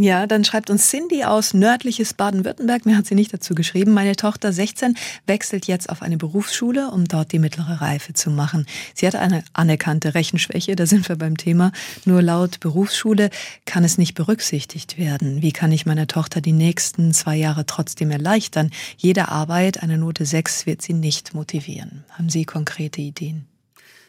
ja, 0.03 0.27
dann 0.27 0.45
schreibt 0.45 0.71
uns 0.71 0.91
Cindy 0.91 1.25
aus 1.25 1.55
nördliches 1.55 2.15
Baden-Württemberg. 2.15 2.87
Mir 2.87 2.97
hat 2.97 3.07
sie 3.07 3.15
nicht 3.15 3.33
dazu 3.33 3.55
geschrieben. 3.55 3.93
Meine 3.93 4.17
Tochter 4.17 4.53
16 4.53 4.97
wechselt 5.27 5.67
jetzt 5.67 5.89
auf 5.89 6.03
eine 6.03 6.17
Berufsschule, 6.17 6.91
um 6.91 7.07
dort 7.07 7.33
die 7.33 7.39
mittlere 7.39 7.81
Reife 7.81 8.13
zu 8.13 8.31
machen. 8.31 8.67
Sie 8.95 9.07
hat 9.07 9.17
eine 9.17 9.43
anerkannte 9.53 10.15
Rechenschwäche, 10.15 10.77
da 10.77 10.87
sind 10.87 11.09
wir 11.09 11.17
beim 11.17 11.37
Thema. 11.37 11.73
Nur 12.05 12.23
laut 12.23 12.61
Berufsschule 12.61 13.31
kann 13.65 13.85
es 13.85 13.99
nicht 13.99 14.15
berücksichtigt 14.15 14.99
werden. 14.99 15.43
Wie 15.43 15.53
kann 15.53 15.73
ich 15.73 15.87
meiner 15.87 16.07
Tochter 16.07 16.41
die 16.41 16.53
nächsten 16.53 17.15
zwei 17.15 17.37
Jahre 17.37 17.67
trotzdem 17.67 18.11
erleichtern? 18.11 18.71
Jede 18.97 19.29
Arbeit, 19.29 19.83
eine 19.83 19.99
Note 19.99 20.27
6, 20.27 20.67
wird 20.67 20.83
sie 20.83 20.93
nicht 20.93 21.35
motivieren. 21.35 22.05
Haben 22.11 22.29
Sie 22.29 22.45
konkrete 22.45 23.01
Ideen? 23.01 23.47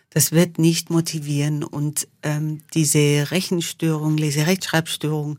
Das 0.10 0.32
wird 0.32 0.58
nicht 0.58 0.89
motivieren 0.89 1.63
und 1.63 2.08
ähm, 2.23 2.62
diese 2.73 3.30
Rechenstörung, 3.30 4.17
Leserechtschreibstörung 4.17 5.38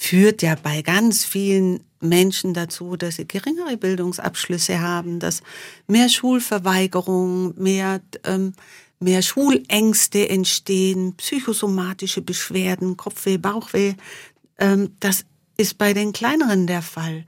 führt 0.00 0.40
ja 0.40 0.54
bei 0.54 0.80
ganz 0.80 1.26
vielen 1.26 1.80
Menschen 2.00 2.54
dazu, 2.54 2.96
dass 2.96 3.16
sie 3.16 3.28
geringere 3.28 3.76
Bildungsabschlüsse 3.76 4.80
haben, 4.80 5.20
dass 5.20 5.42
mehr 5.88 6.08
Schulverweigerung, 6.08 7.52
mehr, 7.62 8.00
ähm, 8.24 8.54
mehr 8.98 9.20
Schulängste 9.20 10.26
entstehen, 10.30 11.16
psychosomatische 11.16 12.22
Beschwerden, 12.22 12.96
Kopfweh, 12.96 13.36
Bauchweh. 13.36 13.92
Ähm, 14.58 14.96
das 15.00 15.26
ist 15.58 15.76
bei 15.76 15.92
den 15.92 16.14
kleineren 16.14 16.66
der 16.66 16.80
Fall. 16.80 17.26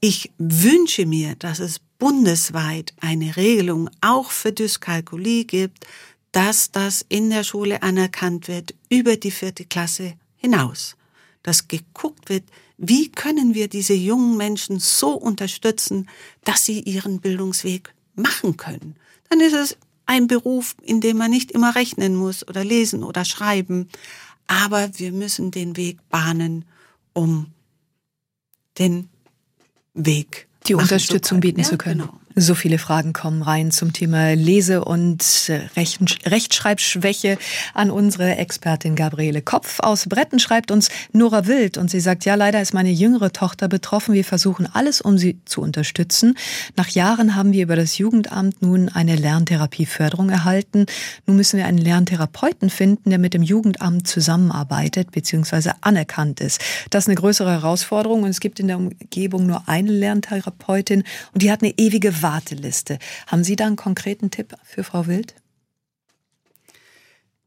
Ich 0.00 0.30
wünsche 0.38 1.06
mir, 1.06 1.34
dass 1.34 1.58
es 1.58 1.80
bundesweit 1.98 2.94
eine 3.00 3.36
Regelung 3.36 3.90
auch 4.00 4.30
für 4.30 4.52
Dyskalkulie 4.52 5.44
gibt, 5.44 5.88
dass 6.30 6.70
das 6.70 7.04
in 7.08 7.30
der 7.30 7.42
Schule 7.42 7.82
anerkannt 7.82 8.46
wird 8.46 8.76
über 8.88 9.16
die 9.16 9.32
vierte 9.32 9.64
Klasse 9.64 10.14
hinaus 10.36 10.96
dass 11.44 11.68
geguckt 11.68 12.28
wird, 12.28 12.42
wie 12.76 13.12
können 13.12 13.54
wir 13.54 13.68
diese 13.68 13.94
jungen 13.94 14.36
Menschen 14.36 14.80
so 14.80 15.12
unterstützen, 15.12 16.08
dass 16.42 16.64
sie 16.64 16.80
ihren 16.80 17.20
Bildungsweg 17.20 17.94
machen 18.16 18.56
können. 18.56 18.96
Dann 19.30 19.38
ist 19.38 19.54
es 19.54 19.76
ein 20.06 20.26
Beruf, 20.26 20.74
in 20.82 21.00
dem 21.00 21.18
man 21.18 21.30
nicht 21.30 21.52
immer 21.52 21.76
rechnen 21.76 22.16
muss 22.16 22.46
oder 22.46 22.64
lesen 22.64 23.04
oder 23.04 23.24
schreiben, 23.24 23.88
aber 24.48 24.90
wir 24.98 25.12
müssen 25.12 25.52
den 25.52 25.76
Weg 25.76 25.98
bahnen, 26.08 26.64
um 27.12 27.46
den 28.78 29.08
Weg 29.94 30.48
die 30.66 30.74
Unterstützung 30.74 31.40
bieten 31.40 31.60
ja, 31.60 31.66
zu 31.66 31.78
können. 31.78 32.00
Genau. 32.00 32.20
So 32.36 32.56
viele 32.56 32.78
Fragen 32.78 33.12
kommen 33.12 33.42
rein 33.42 33.70
zum 33.70 33.92
Thema 33.92 34.34
Lese- 34.34 34.84
und 34.84 35.22
Rechtschreibschwäche 35.76 37.38
an 37.74 37.92
unsere 37.92 38.34
Expertin 38.36 38.96
Gabriele 38.96 39.40
Kopf 39.40 39.78
aus 39.78 40.06
Bretten 40.08 40.40
schreibt 40.40 40.72
uns 40.72 40.88
Nora 41.12 41.46
Wild 41.46 41.78
und 41.78 41.92
sie 41.92 42.00
sagt, 42.00 42.24
ja, 42.24 42.34
leider 42.34 42.60
ist 42.60 42.74
meine 42.74 42.90
jüngere 42.90 43.32
Tochter 43.32 43.68
betroffen. 43.68 44.14
Wir 44.14 44.24
versuchen 44.24 44.66
alles, 44.72 45.00
um 45.00 45.16
sie 45.16 45.38
zu 45.44 45.60
unterstützen. 45.60 46.34
Nach 46.74 46.88
Jahren 46.88 47.36
haben 47.36 47.52
wir 47.52 47.62
über 47.62 47.76
das 47.76 47.98
Jugendamt 47.98 48.60
nun 48.62 48.88
eine 48.88 49.14
Lerntherapieförderung 49.14 50.28
erhalten. 50.28 50.86
Nun 51.26 51.36
müssen 51.36 51.56
wir 51.56 51.66
einen 51.66 51.78
Lerntherapeuten 51.78 52.68
finden, 52.68 53.10
der 53.10 53.20
mit 53.20 53.34
dem 53.34 53.44
Jugendamt 53.44 54.08
zusammenarbeitet 54.08 55.12
bzw. 55.12 55.70
anerkannt 55.82 56.40
ist. 56.40 56.60
Das 56.90 57.04
ist 57.04 57.08
eine 57.08 57.14
größere 57.14 57.52
Herausforderung 57.52 58.24
und 58.24 58.30
es 58.30 58.40
gibt 58.40 58.58
in 58.58 58.66
der 58.66 58.78
Umgebung 58.78 59.46
nur 59.46 59.68
eine 59.68 59.92
Lerntherapeutin 59.92 61.04
und 61.32 61.42
die 61.42 61.52
hat 61.52 61.62
eine 61.62 61.74
ewige 61.78 62.23
Warteliste. 62.24 62.98
Haben 63.26 63.44
Sie 63.44 63.54
da 63.54 63.66
einen 63.66 63.76
konkreten 63.76 64.30
Tipp 64.30 64.56
für 64.64 64.82
Frau 64.82 65.06
Wild? 65.06 65.34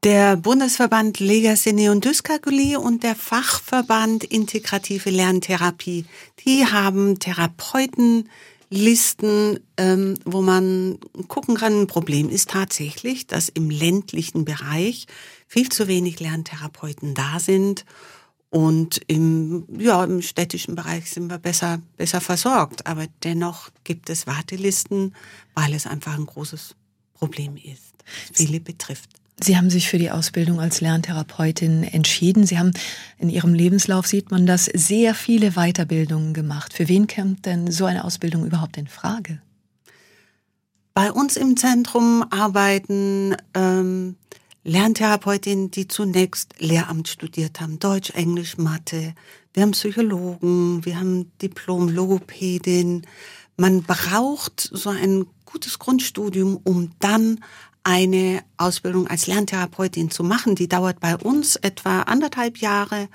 Der 0.04 0.38
Bundesverband 0.38 1.20
Legasthenie 1.20 1.90
und 1.90 2.06
Dyskalkulie 2.06 2.80
und 2.80 3.02
der 3.02 3.16
Fachverband 3.16 4.24
Integrative 4.24 5.10
Lerntherapie, 5.10 6.06
die 6.46 6.68
haben 6.68 7.18
Therapeutenlisten, 7.18 9.60
ähm, 9.78 10.20
wo 10.24 10.44
man 10.44 11.00
gucken 11.28 11.56
kann. 11.56 11.82
Ein 11.82 11.88
Problem 11.88 12.30
ist 12.30 12.52
tatsächlich, 12.52 13.26
dass 13.26 13.50
im 13.50 13.72
ländlichen 13.72 14.46
Bereich 14.46 15.08
viel 15.48 15.70
zu 15.70 15.88
wenig 15.88 16.20
Lerntherapeuten 16.20 17.16
da 17.16 17.40
sind 17.40 17.84
und 18.50 19.02
im, 19.08 19.66
ja, 19.78 20.04
im 20.04 20.22
städtischen 20.22 20.76
Bereich 20.76 21.10
sind 21.10 21.30
wir 21.30 21.38
besser, 21.38 21.82
besser 21.98 22.22
versorgt. 22.22 22.88
Aber 22.88 23.06
dennoch 23.24 23.70
gibt 23.84 24.10
es 24.10 24.26
Wartelisten, 24.26 25.14
weil 25.54 25.74
es 25.74 25.86
einfach 25.86 26.18
ein 26.18 26.26
großes 26.26 26.76
Problem 27.14 27.58
ist, 27.58 27.94
viele 28.34 28.60
betrifft. 28.60 29.10
Sie 29.40 29.56
haben 29.56 29.70
sich 29.70 29.88
für 29.88 30.00
die 30.00 30.10
Ausbildung 30.10 30.60
als 30.60 30.82
Lerntherapeutin 30.82 31.84
entschieden. 31.84 32.48
Sie 32.48 32.58
haben 32.58 32.72
in 33.20 33.30
Ihrem 33.30 33.54
Lebenslauf, 33.54 34.08
sieht 34.08 34.32
man 34.32 34.48
das, 34.48 34.66
sehr 34.66 35.14
viele 35.14 35.52
Weiterbildungen 35.52 36.34
gemacht. 36.34 36.74
Für 36.74 36.88
wen 36.88 37.06
kommt 37.08 37.46
denn 37.46 37.70
so 37.70 37.86
eine 37.86 38.04
Ausbildung 38.04 38.46
überhaupt 38.46 38.78
in 38.78 38.88
Frage? 38.88 39.40
Bei 40.96 41.12
uns 41.12 41.38
im 41.38 41.56
Zentrum 41.56 42.26
arbeiten 42.32 43.36
ähm, 43.54 44.16
Lerntherapeutinnen, 44.68 45.72
die 45.72 45.88
zunächst 45.88 46.56
Lehramt 46.60 47.08
studiert 47.08 47.62
haben, 47.62 47.80
Deutsch, 47.80 48.10
Englisch, 48.10 48.58
Mathe. 48.58 49.16
Wir 49.54 49.64
haben 49.64 49.72
Psychologen, 49.72 50.84
wir 50.84 51.00
haben 51.00 51.32
Diplom-Logopädin. 51.42 53.08
Man 53.56 53.84
braucht 53.84 54.60
so 54.60 54.90
ein 54.90 55.26
gutes 55.46 55.80
Grundstudium, 55.80 56.60
um 56.66 56.92
dann 57.00 57.40
eine 57.84 58.44
Ausbildung 58.58 59.08
als 59.08 59.28
Lerntherapeutin 59.28 60.12
zu 60.12 60.26
machen. 60.26 60.56
Die 60.56 60.68
dauert 60.68 61.00
bei 61.00 61.16
uns 61.16 61.56
etwa 61.56 62.02
anderthalb 62.02 62.58
Jahre. 62.58 63.08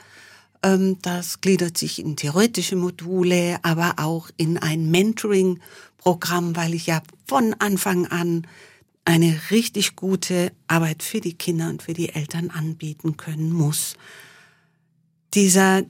Ähm, 0.63 0.97
das 1.03 1.43
gliedert 1.43 1.77
sich 1.77 1.99
in 1.99 2.17
theoretische 2.17 2.77
Module, 2.77 3.59
aber 3.63 3.97
auch 3.99 4.31
in 4.39 4.57
ein 4.57 4.91
Mentoring-Programm, 4.91 6.57
weil 6.57 6.73
ich 6.73 6.87
ja 6.87 7.03
von 7.27 7.55
Anfang 7.59 8.07
an 8.07 8.47
eine 9.05 9.41
richtig 9.51 9.97
gute 9.97 10.53
Arbeit 10.69 11.03
für 11.03 11.21
die 11.21 11.35
Kinder 11.35 11.69
und 11.69 11.83
für 11.83 11.93
die 11.93 12.11
Eltern 12.11 12.51
anbieten 12.51 13.17
können 13.17 13.53
muss. 13.53 13.95
Dieser 15.35 15.83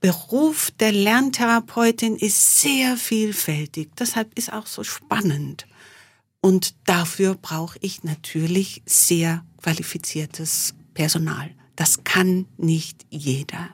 Beruf 0.00 0.70
der 0.72 0.92
Lerntherapeutin 0.92 2.16
ist 2.16 2.60
sehr 2.60 2.96
vielfältig, 2.96 3.90
deshalb 3.98 4.36
ist 4.36 4.52
auch 4.52 4.66
so 4.66 4.82
spannend. 4.82 5.66
Und 6.40 6.74
dafür 6.86 7.36
brauche 7.36 7.78
ich 7.80 8.02
natürlich 8.02 8.82
sehr 8.84 9.44
qualifiziertes 9.62 10.74
Personal. 10.92 11.50
Das 11.76 12.02
kann 12.02 12.46
nicht 12.58 13.06
jeder. 13.10 13.70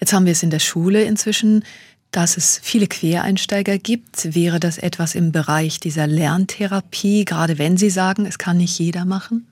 Jetzt 0.00 0.12
haben 0.12 0.26
wir 0.26 0.32
es 0.32 0.42
in 0.42 0.50
der 0.50 0.58
Schule 0.58 1.04
inzwischen 1.04 1.64
dass 2.10 2.36
es 2.36 2.60
viele 2.62 2.86
Quereinsteiger 2.86 3.78
gibt. 3.78 4.34
Wäre 4.34 4.60
das 4.60 4.78
etwas 4.78 5.14
im 5.14 5.32
Bereich 5.32 5.80
dieser 5.80 6.06
Lerntherapie, 6.06 7.24
gerade 7.24 7.58
wenn 7.58 7.76
Sie 7.76 7.90
sagen, 7.90 8.26
es 8.26 8.38
kann 8.38 8.56
nicht 8.56 8.78
jeder 8.78 9.04
machen? 9.04 9.46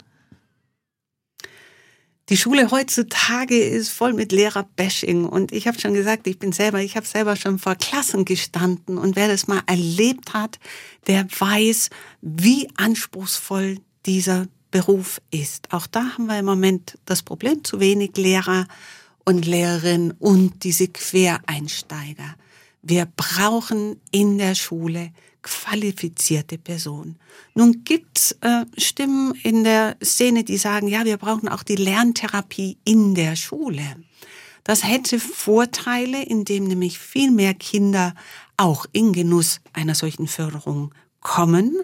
Die 2.28 2.36
Schule 2.36 2.70
heutzutage 2.70 3.58
ist 3.58 3.88
voll 3.88 4.12
mit 4.12 4.32
Lehrerbashing 4.32 5.24
und 5.24 5.50
ich 5.50 5.66
habe 5.66 5.80
schon 5.80 5.94
gesagt, 5.94 6.26
ich 6.26 6.38
bin 6.38 6.52
selber, 6.52 6.82
ich 6.82 6.94
habe 6.94 7.06
selber 7.06 7.36
schon 7.36 7.58
vor 7.58 7.74
Klassen 7.74 8.26
gestanden 8.26 8.98
und 8.98 9.16
wer 9.16 9.28
das 9.28 9.46
mal 9.46 9.62
erlebt 9.66 10.34
hat, 10.34 10.58
der 11.06 11.26
weiß, 11.26 11.88
wie 12.20 12.68
anspruchsvoll 12.76 13.78
dieser 14.04 14.46
Beruf 14.70 15.22
ist. 15.30 15.72
Auch 15.72 15.86
da 15.86 16.02
haben 16.12 16.26
wir 16.26 16.38
im 16.38 16.44
Moment 16.44 16.98
das 17.06 17.22
Problem 17.22 17.64
zu 17.64 17.80
wenig 17.80 18.14
Lehrer 18.18 18.68
und 19.24 19.46
Lehrerinnen 19.46 20.10
und 20.12 20.64
diese 20.64 20.88
Quereinsteiger. 20.88 22.34
Wir 22.82 23.06
brauchen 23.06 24.00
in 24.10 24.38
der 24.38 24.54
Schule 24.54 25.10
qualifizierte 25.42 26.58
Personen. 26.58 27.18
Nun 27.54 27.84
gibt's 27.84 28.32
äh, 28.40 28.64
Stimmen 28.76 29.34
in 29.42 29.64
der 29.64 29.96
Szene, 30.02 30.44
die 30.44 30.58
sagen, 30.58 30.88
ja, 30.88 31.04
wir 31.04 31.16
brauchen 31.16 31.48
auch 31.48 31.62
die 31.62 31.76
Lerntherapie 31.76 32.78
in 32.84 33.14
der 33.14 33.36
Schule. 33.36 33.96
Das 34.64 34.84
hätte 34.84 35.18
Vorteile, 35.18 36.22
indem 36.22 36.64
nämlich 36.64 36.98
viel 36.98 37.30
mehr 37.30 37.54
Kinder 37.54 38.14
auch 38.56 38.84
in 38.92 39.12
Genuss 39.12 39.60
einer 39.72 39.94
solchen 39.94 40.26
Förderung 40.26 40.94
kommen. 41.20 41.80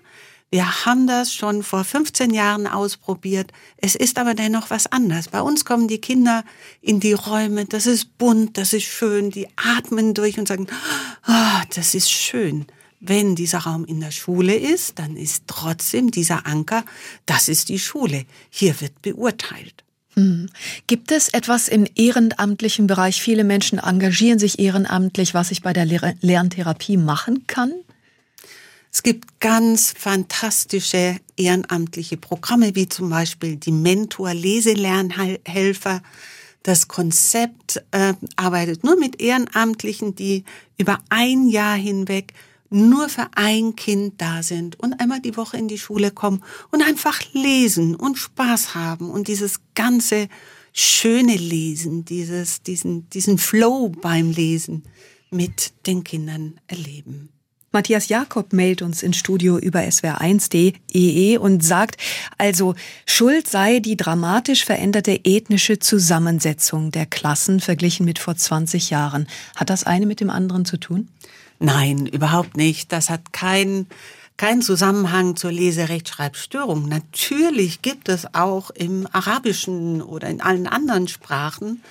Wir 0.55 0.87
haben 0.87 1.09
das 1.09 1.35
schon 1.35 1.64
vor 1.64 1.83
15 1.83 2.33
Jahren 2.33 2.69
ausprobiert. 2.69 3.51
Es 3.77 3.97
ist 3.97 4.21
aber 4.21 4.35
dennoch 4.35 4.71
was 4.71 4.87
anderes. 4.87 5.27
Bei 5.27 5.43
uns 5.43 5.64
kommen 5.64 5.88
die 5.88 5.99
Kinder 5.99 6.45
in 6.81 7.01
die 7.01 7.12
Räume. 7.12 7.64
Das 7.64 7.88
ist 7.88 8.19
bunt, 8.19 8.57
das 8.57 8.73
ist 8.73 8.85
schön. 8.85 9.33
Die 9.33 9.49
atmen 9.57 10.14
durch 10.14 10.38
und 10.38 10.47
sagen, 10.47 10.69
oh, 11.27 11.62
das 11.75 11.97
ist 11.97 12.09
schön. 12.09 12.67
wenn 13.01 13.35
dieser 13.35 13.59
Raum 13.59 13.85
in 13.85 13.99
der 13.99 14.12
Schule 14.12 14.55
ist, 14.55 15.01
dann 15.01 15.17
ist 15.17 15.43
trotzdem 15.49 16.12
dieser 16.12 16.47
Anker, 16.47 16.85
das 17.27 17.49
ist 17.49 17.69
die 17.69 17.81
Schule. 17.81 18.25
Hier 18.49 18.81
wird 18.81 19.03
beurteilt. 19.03 19.83
Hm. 20.14 20.49
Gibt 20.87 21.11
es 21.11 21.31
etwas 21.31 21.67
im 21.67 21.85
ehrenamtlichen 21.97 22.87
Bereich? 22.87 23.21
Viele 23.21 23.43
Menschen 23.43 23.81
engagieren 23.81 24.38
sich 24.38 24.61
ehrenamtlich, 24.61 25.35
was 25.35 25.51
ich 25.51 25.62
bei 25.62 25.73
der 25.73 25.85
Lerntherapie 26.21 26.97
machen 26.97 27.49
kann? 27.49 27.73
Es 28.94 29.02
gibt 29.02 29.38
ganz 29.40 29.92
fantastische 29.98 31.16
ehrenamtliche 31.37 32.16
Programme, 32.16 32.76
wie 32.76 32.88
zum 32.88 33.11
Beispiel 33.11 33.57
die 33.57 33.72
Mentor-Leselernhelfer. 33.72 36.00
Das 36.62 36.87
Konzept 36.87 37.83
äh, 37.90 38.14
arbeitet 38.37 38.85
nur 38.85 38.96
mit 38.96 39.20
Ehrenamtlichen, 39.20 40.14
die 40.14 40.44
über 40.78 41.00
ein 41.09 41.48
Jahr 41.48 41.74
hinweg 41.74 42.35
nur 42.70 43.09
für 43.09 43.26
ein 43.35 43.74
Kind 43.74 44.22
da 44.22 44.44
sind 44.44 44.78
und 44.78 45.00
einmal 45.00 45.20
die 45.20 45.37
Woche 45.37 45.57
in 45.57 45.66
die 45.66 45.78
Schule 45.78 46.12
kommen 46.12 46.44
und 46.70 46.80
einfach 46.80 47.20
lesen 47.33 47.96
und 47.96 48.16
Spaß 48.16 48.76
haben 48.76 49.11
und 49.11 49.26
dieses 49.26 49.59
ganze 49.74 50.28
schöne 50.72 51.35
Lesen, 51.35 52.04
dieses, 52.04 52.62
diesen, 52.62 53.11
diesen 53.11 53.38
Flow 53.38 53.88
beim 53.88 54.30
Lesen 54.30 54.85
mit 55.30 55.72
den 55.88 56.04
Kindern 56.04 56.61
erleben. 56.68 57.30
Matthias 57.75 58.09
Jakob 58.09 58.53
meldet 58.53 58.83
uns 58.83 59.03
ins 59.03 59.17
Studio 59.17 59.59
über 59.59 59.81
swr1.de 59.81 60.75
e 60.95 61.37
und 61.37 61.65
sagt, 61.65 62.01
also 62.39 62.75
Schuld 63.05 63.49
sei 63.49 63.81
die 63.81 63.97
dramatisch 63.97 64.65
veränderte 64.65 65.21
ethnische 65.25 65.81
Zusammensetzung 65.81 66.93
der 66.93 67.05
Klassen 67.05 67.61
verglichen 67.61 68.07
mit 68.07 68.21
vor 68.21 68.37
20 68.37 68.91
Jahren. 68.91 69.27
Hat 69.57 69.71
das 69.71 69.85
eine 69.85 70.07
mit 70.07 70.21
dem 70.21 70.31
anderen 70.31 70.65
zu 70.65 70.79
tun? 70.79 71.09
Nein, 71.59 72.07
überhaupt 72.07 72.57
nicht. 72.57 72.93
Das 72.93 73.11
hat 73.11 73.33
keinen 73.33 73.89
kein 74.37 74.63
Zusammenhang 74.63 75.37
zur 75.37 75.53
Leserechtschreibstörung. 75.53 76.89
Natürlich 76.89 77.83
gibt 77.83 78.09
es 78.09 78.35
auch 78.35 78.71
im 78.71 79.07
Arabischen 79.13 80.01
oder 80.01 80.29
in 80.29 80.41
allen 80.41 80.67
anderen 80.67 81.09
Sprachen 81.09 81.83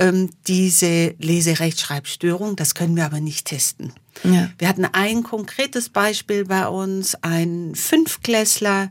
ähm, 0.00 0.30
diese 0.48 1.14
Leserechtschreibstörung. 1.18 2.56
Das 2.56 2.74
können 2.74 2.96
wir 2.96 3.04
aber 3.04 3.20
nicht 3.20 3.46
testen. 3.46 3.92
Ja. 4.24 4.50
Wir 4.58 4.68
hatten 4.68 4.86
ein 4.86 5.22
konkretes 5.22 5.90
Beispiel 5.90 6.46
bei 6.46 6.66
uns, 6.66 7.14
ein 7.22 7.74
Fünfklässler, 7.74 8.90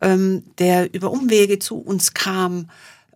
ähm, 0.00 0.44
der 0.58 0.94
über 0.94 1.10
Umwege 1.10 1.58
zu 1.58 1.78
uns 1.78 2.12
kam 2.12 2.68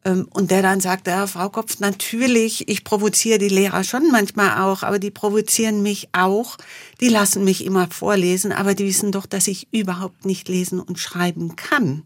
ähm, 0.05 0.27
und 0.31 0.51
der 0.51 0.63
dann 0.63 0.81
sagte, 0.81 1.11
ja, 1.11 1.27
Frau 1.27 1.51
Kopf, 1.51 1.79
natürlich, 1.79 2.69
ich 2.69 2.85
provoziere 2.85 3.39
die 3.39 3.49
Lehrer 3.49 3.85
schon 3.85 4.11
manchmal 4.11 4.63
auch, 4.63 4.83
aber 4.83 4.99
die 4.99 5.11
provozieren 5.11 5.83
mich 5.83 6.09
auch. 6.13 6.57
Die 7.01 7.09
lassen 7.09 7.45
mich 7.45 7.65
immer 7.65 7.89
vorlesen, 7.91 8.51
aber 8.51 8.75
die 8.75 8.87
wissen 8.87 9.13
doch, 9.13 9.27
dass 9.27 9.47
ich 9.47 9.69
überhaupt 9.73 10.25
nicht 10.25 10.49
lesen 10.49 10.81
und 10.81 10.99
schreiben 10.99 11.55
kann. 11.55 12.05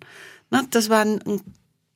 Das 0.70 0.88
war 0.88 1.02
ein 1.02 1.20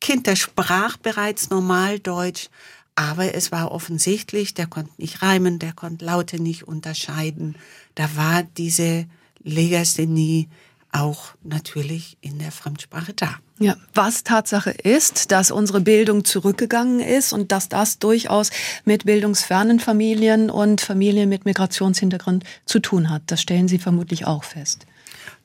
Kind, 0.00 0.28
der 0.28 0.36
sprach 0.36 0.98
bereits 0.98 1.50
normal 1.50 1.98
Deutsch, 1.98 2.48
aber 2.96 3.34
es 3.34 3.50
war 3.52 3.72
offensichtlich, 3.72 4.54
der 4.54 4.66
konnte 4.66 4.92
nicht 4.98 5.22
reimen, 5.22 5.58
der 5.58 5.72
konnte 5.72 6.04
Laute 6.04 6.40
nicht 6.40 6.66
unterscheiden. 6.68 7.56
Da 7.94 8.16
war 8.16 8.42
diese 8.42 9.06
Legasthenie 9.42 10.48
auch 10.92 11.34
natürlich 11.42 12.16
in 12.20 12.38
der 12.38 12.52
Fremdsprache 12.52 13.14
da. 13.14 13.36
Ja, 13.58 13.76
was 13.94 14.24
Tatsache 14.24 14.70
ist, 14.70 15.30
dass 15.32 15.50
unsere 15.50 15.80
Bildung 15.80 16.24
zurückgegangen 16.24 17.00
ist 17.00 17.32
und 17.32 17.52
dass 17.52 17.68
das 17.68 17.98
durchaus 17.98 18.50
mit 18.84 19.04
bildungsfernen 19.04 19.80
Familien 19.80 20.50
und 20.50 20.80
Familien 20.80 21.28
mit 21.28 21.44
Migrationshintergrund 21.44 22.44
zu 22.64 22.80
tun 22.80 23.10
hat. 23.10 23.22
Das 23.26 23.40
stellen 23.40 23.68
Sie 23.68 23.78
vermutlich 23.78 24.26
auch 24.26 24.44
fest. 24.44 24.86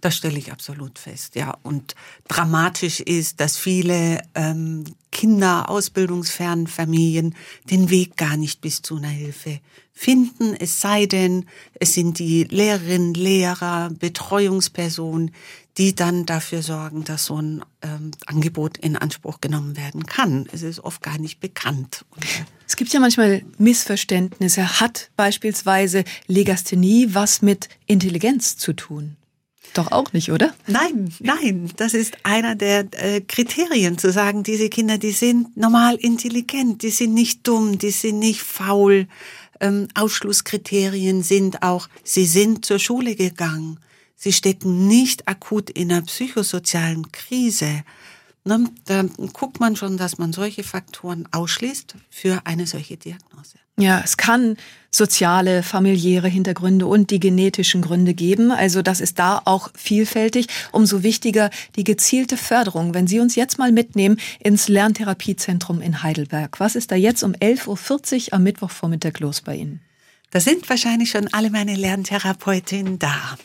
Das 0.01 0.15
stelle 0.15 0.37
ich 0.37 0.51
absolut 0.51 0.99
fest, 0.99 1.35
ja. 1.35 1.57
Und 1.63 1.95
dramatisch 2.27 2.99
ist, 2.99 3.39
dass 3.39 3.57
viele 3.57 4.21
ähm, 4.35 4.85
Kinder 5.11 5.69
ausbildungsfernen 5.69 6.67
Familien 6.67 7.35
den 7.69 7.89
Weg 7.89 8.15
gar 8.15 8.37
nicht 8.37 8.61
bis 8.61 8.81
zu 8.81 8.97
einer 8.97 9.09
Hilfe 9.09 9.59
finden, 9.99 10.55
es 10.57 10.79
sei 10.79 11.07
denn, 11.07 11.45
es 11.73 11.93
sind 11.93 12.19
die 12.19 12.45
Lehrerinnen, 12.45 13.13
Lehrer, 13.13 13.89
Betreuungspersonen, 13.89 15.31
die 15.77 15.93
dann 15.93 16.25
dafür 16.25 16.61
sorgen, 16.61 17.03
dass 17.03 17.25
so 17.25 17.41
ein 17.41 17.65
ähm, 17.81 18.11
Angebot 18.25 18.77
in 18.77 18.95
Anspruch 18.95 19.41
genommen 19.41 19.75
werden 19.75 20.05
kann. 20.05 20.47
Es 20.53 20.61
ist 20.61 20.79
oft 20.79 21.01
gar 21.01 21.17
nicht 21.17 21.41
bekannt. 21.41 22.05
Es 22.65 22.77
gibt 22.77 22.93
ja 22.93 23.01
manchmal 23.01 23.43
Missverständnisse. 23.57 24.79
Hat 24.79 25.09
beispielsweise 25.17 26.05
Legasthenie 26.27 27.13
was 27.13 27.41
mit 27.41 27.67
Intelligenz 27.85 28.55
zu 28.55 28.71
tun? 28.71 29.17
Doch 29.73 29.91
auch 29.91 30.13
nicht, 30.13 30.31
oder? 30.31 30.53
Nein, 30.67 31.13
nein. 31.19 31.71
Das 31.77 31.93
ist 31.93 32.17
einer 32.23 32.55
der 32.55 32.87
äh, 32.91 33.21
Kriterien, 33.21 33.97
zu 33.97 34.11
sagen, 34.11 34.43
diese 34.43 34.69
Kinder, 34.69 34.97
die 34.97 35.11
sind 35.11 35.55
normal 35.55 35.95
intelligent, 35.95 36.81
die 36.81 36.89
sind 36.89 37.13
nicht 37.13 37.47
dumm, 37.47 37.77
die 37.77 37.91
sind 37.91 38.19
nicht 38.19 38.41
faul. 38.41 39.07
Ähm, 39.59 39.87
Ausschlusskriterien 39.93 41.21
sind 41.21 41.61
auch, 41.63 41.87
sie 42.03 42.25
sind 42.25 42.65
zur 42.65 42.79
Schule 42.79 43.15
gegangen. 43.15 43.79
Sie 44.15 44.33
stecken 44.33 44.87
nicht 44.87 45.27
akut 45.27 45.69
in 45.69 45.91
einer 45.91 46.01
psychosozialen 46.01 47.11
Krise. 47.11 47.83
Ne? 48.43 48.65
Da 48.85 49.03
guckt 49.33 49.59
man 49.59 49.75
schon, 49.75 49.97
dass 49.97 50.17
man 50.17 50.33
solche 50.33 50.63
Faktoren 50.63 51.27
ausschließt 51.31 51.95
für 52.09 52.41
eine 52.45 52.67
solche 52.67 52.97
Diagnose. 52.97 53.59
Ja, 53.79 54.01
es 54.03 54.17
kann 54.17 54.57
soziale, 54.91 55.63
familiäre 55.63 56.27
Hintergründe 56.27 56.85
und 56.85 57.11
die 57.11 57.19
genetischen 57.19 57.81
Gründe 57.81 58.13
geben. 58.13 58.51
Also 58.51 58.81
das 58.81 58.99
ist 58.99 59.19
da 59.19 59.41
auch 59.45 59.69
vielfältig. 59.75 60.47
Umso 60.71 61.03
wichtiger 61.03 61.49
die 61.75 61.83
gezielte 61.83 62.37
Förderung. 62.37 62.93
Wenn 62.93 63.07
Sie 63.07 63.19
uns 63.19 63.35
jetzt 63.35 63.57
mal 63.57 63.71
mitnehmen 63.71 64.19
ins 64.39 64.67
Lerntherapiezentrum 64.67 65.81
in 65.81 66.03
Heidelberg. 66.03 66.59
Was 66.59 66.75
ist 66.75 66.91
da 66.91 66.95
jetzt 66.95 67.23
um 67.23 67.33
11.40 67.33 68.27
Uhr 68.27 68.33
am 68.33 68.43
Mittwochvormittag 68.43 69.19
los 69.19 69.41
bei 69.41 69.55
Ihnen? 69.55 69.81
Da 70.31 70.39
sind 70.39 70.69
wahrscheinlich 70.69 71.11
schon 71.11 71.27
alle 71.31 71.49
meine 71.49 71.75
Lerntherapeutinnen 71.75 72.99
da. 72.99 73.37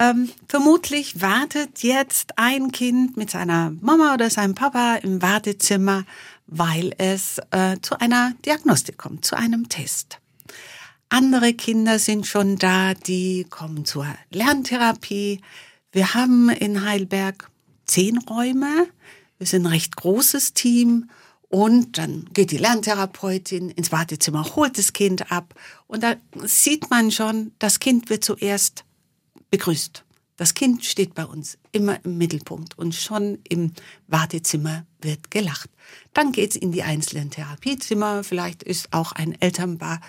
Ähm, 0.00 0.30
vermutlich 0.48 1.20
wartet 1.20 1.82
jetzt 1.82 2.34
ein 2.36 2.70
Kind 2.70 3.16
mit 3.16 3.30
seiner 3.30 3.72
Mama 3.80 4.14
oder 4.14 4.30
seinem 4.30 4.54
Papa 4.54 4.96
im 4.96 5.22
Wartezimmer 5.22 6.04
weil 6.48 6.92
es 6.98 7.38
äh, 7.50 7.76
zu 7.80 8.00
einer 8.00 8.32
Diagnostik 8.44 8.98
kommt, 8.98 9.24
zu 9.24 9.36
einem 9.36 9.68
Test. 9.68 10.18
Andere 11.10 11.54
Kinder 11.54 11.98
sind 11.98 12.26
schon 12.26 12.56
da, 12.56 12.94
die 12.94 13.46
kommen 13.48 13.84
zur 13.84 14.06
Lerntherapie. 14.30 15.40
Wir 15.92 16.14
haben 16.14 16.48
in 16.50 16.84
Heidelberg 16.84 17.50
zehn 17.86 18.18
Räume. 18.18 18.88
Wir 19.38 19.46
sind 19.46 19.62
ein 19.62 19.72
recht 19.72 19.96
großes 19.96 20.54
Team. 20.54 21.08
Und 21.48 21.96
dann 21.96 22.26
geht 22.34 22.50
die 22.50 22.58
Lerntherapeutin 22.58 23.70
ins 23.70 23.90
Wartezimmer, 23.90 24.54
holt 24.54 24.76
das 24.76 24.92
Kind 24.92 25.32
ab. 25.32 25.54
Und 25.86 26.02
da 26.02 26.16
sieht 26.44 26.90
man 26.90 27.10
schon, 27.10 27.52
das 27.58 27.80
Kind 27.80 28.10
wird 28.10 28.22
zuerst 28.22 28.84
begrüßt. 29.50 30.04
Das 30.38 30.54
Kind 30.54 30.84
steht 30.84 31.14
bei 31.14 31.26
uns 31.26 31.58
immer 31.72 32.02
im 32.04 32.16
Mittelpunkt 32.16 32.78
und 32.78 32.94
schon 32.94 33.40
im 33.48 33.72
Wartezimmer 34.06 34.86
wird 35.00 35.32
gelacht. 35.32 35.68
Dann 36.14 36.30
geht's 36.30 36.54
in 36.54 36.70
die 36.70 36.84
einzelnen 36.84 37.30
Therapiezimmer. 37.30 38.22
Vielleicht 38.22 38.62
ist 38.62 38.92
auch 38.92 39.10
ein 39.10 39.38
Elternpaar 39.40 40.00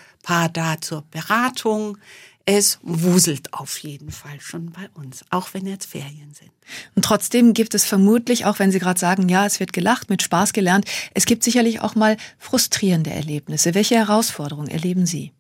da 0.54 0.80
zur 0.80 1.02
Beratung. 1.10 1.98
Es 2.46 2.80
wuselt 2.84 3.56
auf 3.56 3.80
jeden 3.80 4.12
Fall 4.12 4.40
schon 4.40 4.72
bei 4.72 4.88
uns, 4.94 5.26
auch 5.32 5.54
wenn 5.54 5.66
jetzt 5.66 5.88
Ferien 5.88 6.34
sind. 6.34 6.52
Und 6.94 7.06
trotzdem 7.06 7.54
gibt 7.54 7.74
es 7.74 7.86
vermutlich, 7.86 8.46
auch 8.46 8.60
wenn 8.60 8.72
Sie 8.72 8.80
gerade 8.80 9.00
sagen, 9.00 9.30
ja, 9.30 9.48
es 9.48 9.60
wird 9.60 9.74
gelacht, 9.74 10.12
mit 10.12 10.22
Spaß 10.22 10.54
gelernt, 10.54 10.86
es 11.16 11.26
gibt 11.26 11.44
sicherlich 11.44 11.82
auch 11.82 11.96
mal 11.96 12.18
frustrierende 12.38 13.10
Erlebnisse. 13.10 13.74
Welche 13.74 13.96
Herausforderungen 13.96 14.68
erleben 14.68 15.08
Sie? 15.08 15.32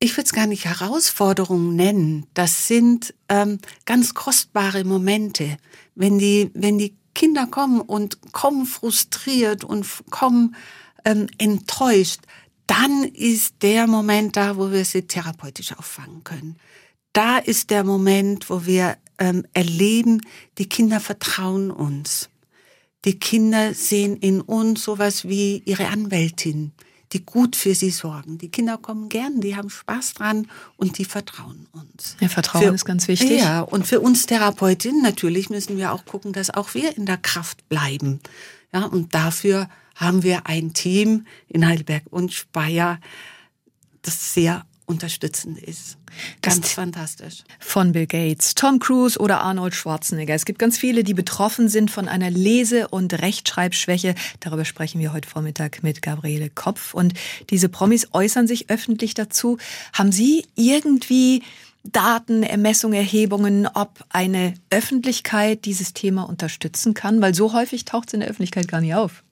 Ich 0.00 0.12
würde 0.16 0.26
es 0.26 0.32
gar 0.32 0.46
nicht 0.46 0.64
Herausforderungen 0.64 1.74
nennen. 1.74 2.26
Das 2.34 2.68
sind 2.68 3.14
ähm, 3.28 3.58
ganz 3.84 4.14
kostbare 4.14 4.84
Momente, 4.84 5.56
wenn 5.94 6.18
die, 6.18 6.50
wenn 6.54 6.78
die 6.78 6.96
Kinder 7.14 7.46
kommen 7.46 7.80
und 7.80 8.32
kommen 8.32 8.64
frustriert 8.64 9.64
und 9.64 9.86
kommen 10.10 10.54
ähm, 11.04 11.26
enttäuscht, 11.38 12.20
dann 12.68 13.02
ist 13.04 13.56
der 13.62 13.86
Moment 13.86 14.36
da, 14.36 14.56
wo 14.56 14.70
wir 14.70 14.84
sie 14.84 15.02
therapeutisch 15.02 15.72
auffangen 15.76 16.22
können. 16.22 16.56
Da 17.12 17.38
ist 17.38 17.70
der 17.70 17.82
Moment, 17.82 18.50
wo 18.50 18.66
wir 18.66 18.98
ähm, 19.18 19.44
erleben, 19.52 20.20
die 20.58 20.68
Kinder 20.68 21.00
vertrauen 21.00 21.70
uns. 21.72 22.28
Die 23.04 23.18
Kinder 23.18 23.74
sehen 23.74 24.16
in 24.16 24.40
uns 24.40 24.84
sowas 24.84 25.26
wie 25.26 25.62
ihre 25.64 25.88
Anwältin 25.88 26.72
die 27.12 27.24
gut 27.24 27.56
für 27.56 27.74
sie 27.74 27.90
sorgen. 27.90 28.38
Die 28.38 28.50
Kinder 28.50 28.76
kommen 28.76 29.08
gern, 29.08 29.40
die 29.40 29.56
haben 29.56 29.70
Spaß 29.70 30.14
dran 30.14 30.46
und 30.76 30.98
die 30.98 31.04
vertrauen 31.04 31.66
uns. 31.72 32.16
Ja, 32.20 32.28
Vertrauen 32.28 32.64
für, 32.64 32.74
ist 32.74 32.84
ganz 32.84 33.08
wichtig. 33.08 33.40
Ja, 33.40 33.62
und 33.62 33.86
für 33.86 34.00
uns 34.00 34.26
Therapeutinnen 34.26 35.02
natürlich 35.02 35.50
müssen 35.50 35.78
wir 35.78 35.92
auch 35.92 36.04
gucken, 36.04 36.32
dass 36.32 36.50
auch 36.50 36.74
wir 36.74 36.96
in 36.96 37.06
der 37.06 37.16
Kraft 37.16 37.68
bleiben. 37.68 38.20
Ja, 38.72 38.84
und 38.84 39.14
dafür 39.14 39.68
haben 39.94 40.22
wir 40.22 40.46
ein 40.46 40.74
Team 40.74 41.26
in 41.48 41.66
Heidelberg 41.66 42.04
und 42.10 42.32
Speyer, 42.32 43.00
das 44.02 44.34
sehr 44.34 44.64
unterstützend 44.88 45.58
ist. 45.58 45.98
Ganz 46.40 46.62
das 46.62 46.72
fantastisch. 46.72 47.44
Von 47.60 47.92
Bill 47.92 48.06
Gates, 48.06 48.54
Tom 48.54 48.78
Cruise 48.78 49.18
oder 49.18 49.42
Arnold 49.42 49.74
Schwarzenegger. 49.74 50.34
Es 50.34 50.46
gibt 50.46 50.58
ganz 50.58 50.78
viele, 50.78 51.04
die 51.04 51.14
betroffen 51.14 51.68
sind 51.68 51.90
von 51.90 52.08
einer 52.08 52.30
Lese- 52.30 52.88
und 52.88 53.12
Rechtschreibschwäche. 53.12 54.14
Darüber 54.40 54.64
sprechen 54.64 55.00
wir 55.00 55.12
heute 55.12 55.28
Vormittag 55.28 55.82
mit 55.82 56.00
Gabriele 56.00 56.48
Kopf. 56.48 56.94
Und 56.94 57.12
diese 57.50 57.68
Promis 57.68 58.08
äußern 58.12 58.46
sich 58.46 58.70
öffentlich 58.70 59.12
dazu. 59.14 59.58
Haben 59.92 60.10
Sie 60.10 60.46
irgendwie 60.56 61.42
Daten, 61.84 62.42
Ermessungen, 62.42 62.96
Erhebungen, 62.96 63.66
ob 63.66 64.04
eine 64.08 64.54
Öffentlichkeit 64.70 65.66
dieses 65.66 65.92
Thema 65.92 66.22
unterstützen 66.22 66.94
kann? 66.94 67.20
Weil 67.20 67.34
so 67.34 67.52
häufig 67.52 67.84
taucht 67.84 68.08
es 68.08 68.14
in 68.14 68.20
der 68.20 68.30
Öffentlichkeit 68.30 68.68
gar 68.68 68.80
nicht 68.80 68.94
auf. 68.94 69.22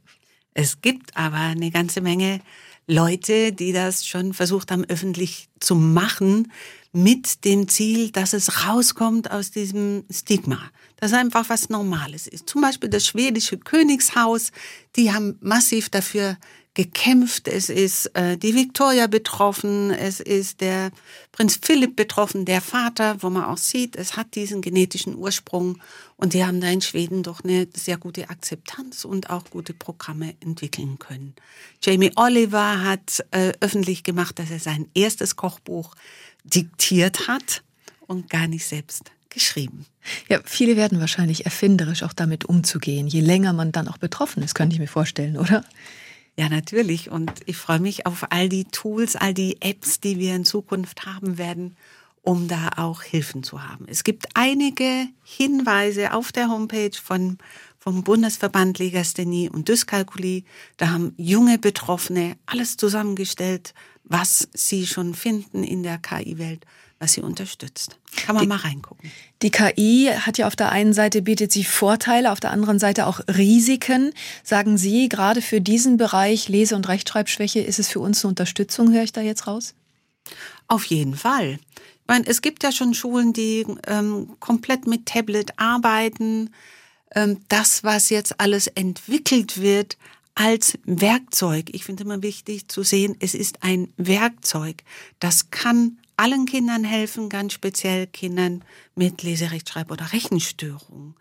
Es 0.52 0.82
gibt 0.82 1.16
aber 1.16 1.36
eine 1.36 1.70
ganze 1.70 2.02
Menge 2.02 2.40
Leute, 2.86 3.52
die 3.52 3.72
das 3.72 4.06
schon 4.06 4.32
versucht 4.32 4.70
haben, 4.70 4.84
öffentlich 4.84 5.48
zu 5.60 5.74
machen, 5.74 6.52
mit 6.92 7.44
dem 7.44 7.68
Ziel, 7.68 8.10
dass 8.10 8.32
es 8.32 8.66
rauskommt 8.66 9.30
aus 9.30 9.50
diesem 9.50 10.04
Stigma. 10.10 10.58
Dass 10.96 11.12
einfach 11.12 11.48
was 11.48 11.68
Normales 11.68 12.26
ist. 12.26 12.48
Zum 12.48 12.62
Beispiel 12.62 12.88
das 12.88 13.06
schwedische 13.06 13.58
Königshaus, 13.58 14.50
die 14.96 15.12
haben 15.12 15.36
massiv 15.42 15.90
dafür 15.90 16.38
gekämpft. 16.76 17.48
Es 17.48 17.70
ist 17.70 18.14
äh, 18.14 18.36
die 18.36 18.54
Victoria 18.54 19.06
betroffen, 19.06 19.90
es 19.90 20.20
ist 20.20 20.60
der 20.60 20.90
Prinz 21.32 21.58
Philipp 21.60 21.96
betroffen, 21.96 22.44
der 22.44 22.60
Vater, 22.60 23.22
wo 23.22 23.30
man 23.30 23.44
auch 23.44 23.56
sieht, 23.56 23.96
es 23.96 24.16
hat 24.16 24.34
diesen 24.34 24.60
genetischen 24.60 25.16
Ursprung 25.16 25.78
und 26.16 26.34
die 26.34 26.44
haben 26.44 26.60
da 26.60 26.68
in 26.68 26.82
Schweden 26.82 27.22
doch 27.22 27.42
eine 27.42 27.66
sehr 27.74 27.96
gute 27.96 28.28
Akzeptanz 28.28 29.06
und 29.06 29.30
auch 29.30 29.44
gute 29.48 29.72
Programme 29.72 30.34
entwickeln 30.40 30.98
können. 30.98 31.34
Jamie 31.82 32.12
Oliver 32.14 32.82
hat 32.82 33.24
äh, 33.30 33.54
öffentlich 33.60 34.04
gemacht, 34.04 34.38
dass 34.38 34.50
er 34.50 34.60
sein 34.60 34.86
erstes 34.94 35.34
Kochbuch 35.34 35.94
diktiert 36.44 37.26
hat 37.26 37.62
und 38.06 38.28
gar 38.28 38.48
nicht 38.48 38.66
selbst 38.66 39.10
geschrieben. 39.30 39.86
Ja, 40.28 40.40
viele 40.44 40.76
werden 40.76 41.00
wahrscheinlich 41.00 41.46
erfinderisch 41.46 42.02
auch 42.02 42.12
damit 42.12 42.44
umzugehen, 42.44 43.06
je 43.06 43.22
länger 43.22 43.54
man 43.54 43.72
dann 43.72 43.88
auch 43.88 43.98
betroffen 43.98 44.42
ist, 44.42 44.54
könnte 44.54 44.74
ich 44.74 44.80
mir 44.80 44.88
vorstellen, 44.88 45.38
oder? 45.38 45.64
Ja, 46.38 46.48
natürlich. 46.50 47.10
Und 47.10 47.32
ich 47.46 47.56
freue 47.56 47.80
mich 47.80 48.06
auf 48.06 48.26
all 48.30 48.48
die 48.48 48.64
Tools, 48.64 49.16
all 49.16 49.32
die 49.32 49.60
Apps, 49.62 50.00
die 50.00 50.18
wir 50.18 50.34
in 50.36 50.44
Zukunft 50.44 51.06
haben 51.06 51.38
werden, 51.38 51.76
um 52.20 52.46
da 52.46 52.70
auch 52.76 53.02
Hilfen 53.02 53.42
zu 53.42 53.66
haben. 53.66 53.86
Es 53.88 54.04
gibt 54.04 54.26
einige 54.34 55.08
Hinweise 55.22 56.12
auf 56.12 56.32
der 56.32 56.48
Homepage 56.48 56.96
von, 57.02 57.38
vom 57.78 58.04
Bundesverband 58.04 58.78
Legasthenie 58.78 59.48
und 59.48 59.68
Dyskalkulie. 59.68 60.42
Da 60.76 60.90
haben 60.90 61.14
junge 61.16 61.58
Betroffene 61.58 62.36
alles 62.44 62.76
zusammengestellt, 62.76 63.72
was 64.04 64.48
sie 64.52 64.86
schon 64.86 65.14
finden 65.14 65.64
in 65.64 65.82
der 65.82 65.98
KI-Welt 65.98 66.66
was 66.98 67.12
sie 67.12 67.20
unterstützt. 67.20 67.98
Kann 68.24 68.34
man 68.34 68.42
die, 68.42 68.48
mal 68.48 68.56
reingucken. 68.56 69.10
Die 69.42 69.50
KI 69.50 70.10
hat 70.18 70.38
ja 70.38 70.46
auf 70.46 70.56
der 70.56 70.70
einen 70.70 70.92
Seite 70.92 71.22
bietet 71.22 71.52
sie 71.52 71.64
Vorteile, 71.64 72.32
auf 72.32 72.40
der 72.40 72.50
anderen 72.50 72.78
Seite 72.78 73.06
auch 73.06 73.20
Risiken. 73.28 74.12
Sagen 74.42 74.78
Sie, 74.78 75.08
gerade 75.08 75.42
für 75.42 75.60
diesen 75.60 75.98
Bereich 75.98 76.48
Lese- 76.48 76.74
und 76.74 76.88
Rechtschreibschwäche 76.88 77.60
ist 77.60 77.78
es 77.78 77.88
für 77.88 78.00
uns 78.00 78.24
eine 78.24 78.30
Unterstützung, 78.30 78.92
höre 78.92 79.02
ich 79.02 79.12
da 79.12 79.20
jetzt 79.20 79.46
raus? 79.46 79.74
Auf 80.68 80.84
jeden 80.86 81.14
Fall. 81.14 81.58
Ich 81.74 82.08
meine, 82.08 82.26
es 82.26 82.40
gibt 82.40 82.62
ja 82.62 82.72
schon 82.72 82.94
Schulen, 82.94 83.32
die 83.32 83.66
ähm, 83.86 84.36
komplett 84.40 84.86
mit 84.86 85.06
Tablet 85.06 85.58
arbeiten. 85.58 86.50
Ähm, 87.14 87.40
das, 87.48 87.84
was 87.84 88.10
jetzt 88.10 88.40
alles 88.40 88.68
entwickelt 88.68 89.60
wird, 89.60 89.98
als 90.34 90.78
Werkzeug. 90.84 91.70
Ich 91.72 91.84
finde 91.84 92.04
immer 92.04 92.22
wichtig 92.22 92.68
zu 92.68 92.82
sehen, 92.82 93.16
es 93.20 93.34
ist 93.34 93.62
ein 93.62 93.92
Werkzeug. 93.96 94.82
Das 95.18 95.50
kann 95.50 95.98
allen 96.16 96.46
Kindern 96.46 96.84
helfen, 96.84 97.28
ganz 97.28 97.52
speziell 97.52 98.06
Kindern 98.06 98.64
mit 98.94 99.22
Leserechtschreib- 99.22 99.90
oder 99.90 100.12
Rechenstörungen. 100.12 101.14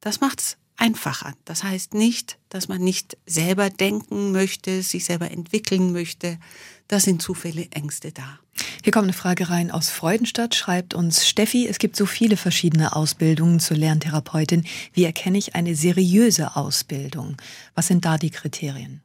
Das 0.00 0.20
macht's 0.20 0.56
einfacher. 0.78 1.34
Das 1.44 1.64
heißt 1.64 1.94
nicht, 1.94 2.38
dass 2.48 2.68
man 2.68 2.82
nicht 2.82 3.18
selber 3.26 3.68
denken 3.68 4.32
möchte, 4.32 4.82
sich 4.82 5.04
selber 5.04 5.30
entwickeln 5.30 5.92
möchte. 5.92 6.38
Da 6.86 7.00
sind 7.00 7.20
zu 7.20 7.34
viele 7.34 7.66
Ängste 7.72 8.12
da. 8.12 8.38
Hier 8.82 8.92
kommt 8.92 9.04
eine 9.04 9.12
Frage 9.12 9.50
rein 9.50 9.70
aus 9.70 9.90
Freudenstadt, 9.90 10.54
schreibt 10.54 10.94
uns 10.94 11.28
Steffi, 11.28 11.66
es 11.66 11.78
gibt 11.78 11.96
so 11.96 12.06
viele 12.06 12.36
verschiedene 12.36 12.96
Ausbildungen 12.96 13.60
zur 13.60 13.76
Lerntherapeutin. 13.76 14.64
Wie 14.94 15.04
erkenne 15.04 15.38
ich 15.38 15.54
eine 15.54 15.74
seriöse 15.74 16.56
Ausbildung? 16.56 17.36
Was 17.74 17.88
sind 17.88 18.04
da 18.04 18.16
die 18.16 18.30
Kriterien? 18.30 19.02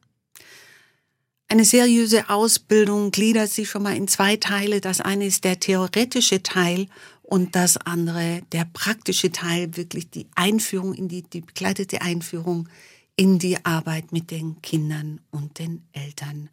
Eine 1.53 1.65
seriöse 1.65 2.31
Ausbildung 2.31 3.11
gliedert 3.11 3.47
sich 3.47 3.69
schon 3.69 3.83
mal 3.83 3.95
in 3.95 4.07
zwei 4.07 4.37
Teile. 4.37 4.81
Das 4.81 5.01
eine 5.01 5.27
ist 5.27 5.43
der 5.43 5.59
theoretische 5.59 6.41
Teil 6.41 6.87
und 7.21 7.55
das 7.55 7.77
andere 7.77 8.41
der 8.51 8.65
praktische 8.73 9.31
Teil, 9.31 9.77
wirklich 9.77 10.09
die 10.09 10.25
Einführung 10.33 10.95
in 10.95 11.09
die, 11.09 11.21
die 11.21 11.41
begleitete 11.41 12.01
Einführung 12.01 12.69
in 13.15 13.37
die 13.37 13.63
Arbeit 13.63 14.11
mit 14.11 14.31
den 14.31 14.63
Kindern 14.63 15.21
und 15.29 15.59
den 15.59 15.83
Eltern. 15.91 16.49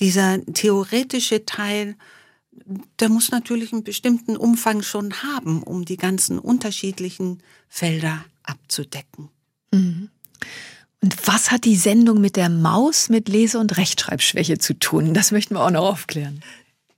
Dieser 0.00 0.44
theoretische 0.46 1.46
Teil, 1.46 1.94
der 2.98 3.08
muss 3.08 3.30
natürlich 3.30 3.72
einen 3.72 3.84
bestimmten 3.84 4.36
Umfang 4.36 4.82
schon 4.82 5.22
haben, 5.22 5.62
um 5.62 5.84
die 5.84 5.96
ganzen 5.96 6.40
unterschiedlichen 6.40 7.40
Felder 7.68 8.24
abzudecken. 8.42 9.28
Mhm. 9.70 10.10
Und 11.02 11.16
was 11.26 11.50
hat 11.50 11.64
die 11.64 11.76
Sendung 11.76 12.20
mit 12.20 12.36
der 12.36 12.50
Maus 12.50 13.08
mit 13.08 13.28
Lese- 13.28 13.58
und 13.58 13.76
Rechtschreibschwäche 13.78 14.58
zu 14.58 14.78
tun? 14.78 15.14
Das 15.14 15.32
möchten 15.32 15.54
wir 15.54 15.64
auch 15.64 15.70
noch 15.70 15.88
aufklären. 15.88 16.42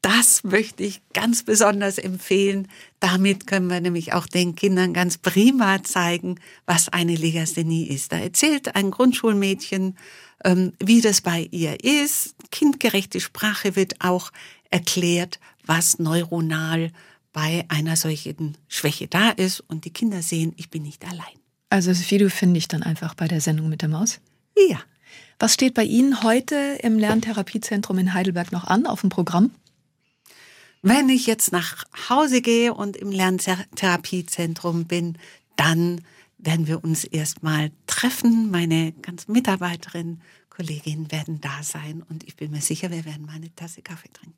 Das 0.01 0.43
möchte 0.43 0.83
ich 0.83 1.01
ganz 1.12 1.45
besonders 1.45 1.99
empfehlen. 1.99 2.67
Damit 2.99 3.47
können 3.47 3.71
wir 3.71 3.81
nämlich 3.81 4.12
auch 4.12 4.27
den 4.27 4.57
Kindern 4.57 4.93
ganz 4.93 5.17
prima 5.17 5.85
zeigen, 5.85 6.41
was 6.67 6.88
eine 6.88 7.15
Legasthenie 7.15 7.85
ist. 7.85 8.11
Da 8.11 8.19
erzählt 8.19 8.75
ein 8.75 8.91
Grundschulmädchen, 8.91 9.97
ähm, 10.45 10.73
wie 10.81 11.01
das 11.01 11.21
bei 11.21 11.49
ihr 11.53 11.85
ist. 11.85 12.35
Kindgerechte 12.51 13.21
Sprache 13.21 13.77
wird 13.77 14.01
auch 14.01 14.33
erklärt, 14.71 15.38
was 15.65 16.01
neuronal 16.01 16.91
bei 17.33 17.65
einer 17.69 17.95
solchen 17.95 18.59
Schwäche 18.67 19.07
da 19.07 19.31
ist. 19.31 19.61
Und 19.61 19.85
die 19.85 19.93
Kinder 19.93 20.23
sehen, 20.23 20.53
ich 20.57 20.69
bin 20.69 20.83
nicht 20.83 21.05
allein. 21.05 21.42
Also 21.73 21.89
das 21.89 22.11
Video 22.11 22.29
finde 22.29 22.59
ich 22.59 22.69
dann 22.69 22.83
einfach 22.83 23.15
bei 23.15 23.27
der 23.27 23.41
Sendung 23.41 23.71
mit 23.71 23.81
der 23.81 23.89
Maus? 23.89 24.21
Ja. 24.69 24.83
Was 25.39 25.55
steht 25.55 25.73
bei 25.73 25.85
Ihnen 25.85 26.23
heute 26.23 26.79
im 26.83 26.99
Lerntherapiezentrum 26.99 27.97
in 27.97 28.13
Heidelberg 28.13 28.53
noch 28.53 28.65
an 28.65 28.85
auf 28.85 29.01
dem 29.01 29.09
Programm? 29.09 29.53
Wenn 30.83 31.09
ich 31.09 31.27
jetzt 31.27 31.51
nach 31.51 31.85
Hause 32.11 32.43
gehe 32.43 32.75
und 32.75 32.99
im 32.99 33.11
Lerntherapiezentrum 33.11 34.85
bin, 34.85 35.17
dann 35.57 36.03
werden 36.37 36.67
wir 36.67 36.85
uns 36.85 37.05
erstmal 37.05 37.71
treffen. 37.87 38.51
Meine 38.51 38.93
ganzen 38.93 39.33
Mitarbeiterinnen, 39.33 40.21
Kolleginnen 40.51 41.11
werden 41.11 41.41
da 41.41 41.63
sein 41.63 42.03
und 42.07 42.25
ich 42.25 42.37
bin 42.37 42.51
mir 42.51 42.61
sicher, 42.61 42.91
wir 42.91 43.07
werden 43.07 43.25
mal 43.25 43.37
eine 43.37 43.55
Tasse 43.57 43.81
Kaffee 43.81 44.11
trinken. 44.13 44.37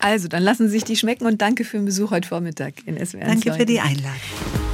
Also, 0.00 0.28
dann 0.28 0.42
lassen 0.42 0.66
Sie 0.66 0.74
sich 0.74 0.84
die 0.84 0.96
schmecken 0.96 1.24
und 1.24 1.40
danke 1.40 1.64
für 1.64 1.78
den 1.78 1.86
Besuch 1.86 2.10
heute 2.10 2.28
Vormittag 2.28 2.86
in 2.86 3.02
SWR. 3.02 3.24
Danke 3.24 3.54
für 3.54 3.64
die 3.64 3.80
Einladung. 3.80 4.73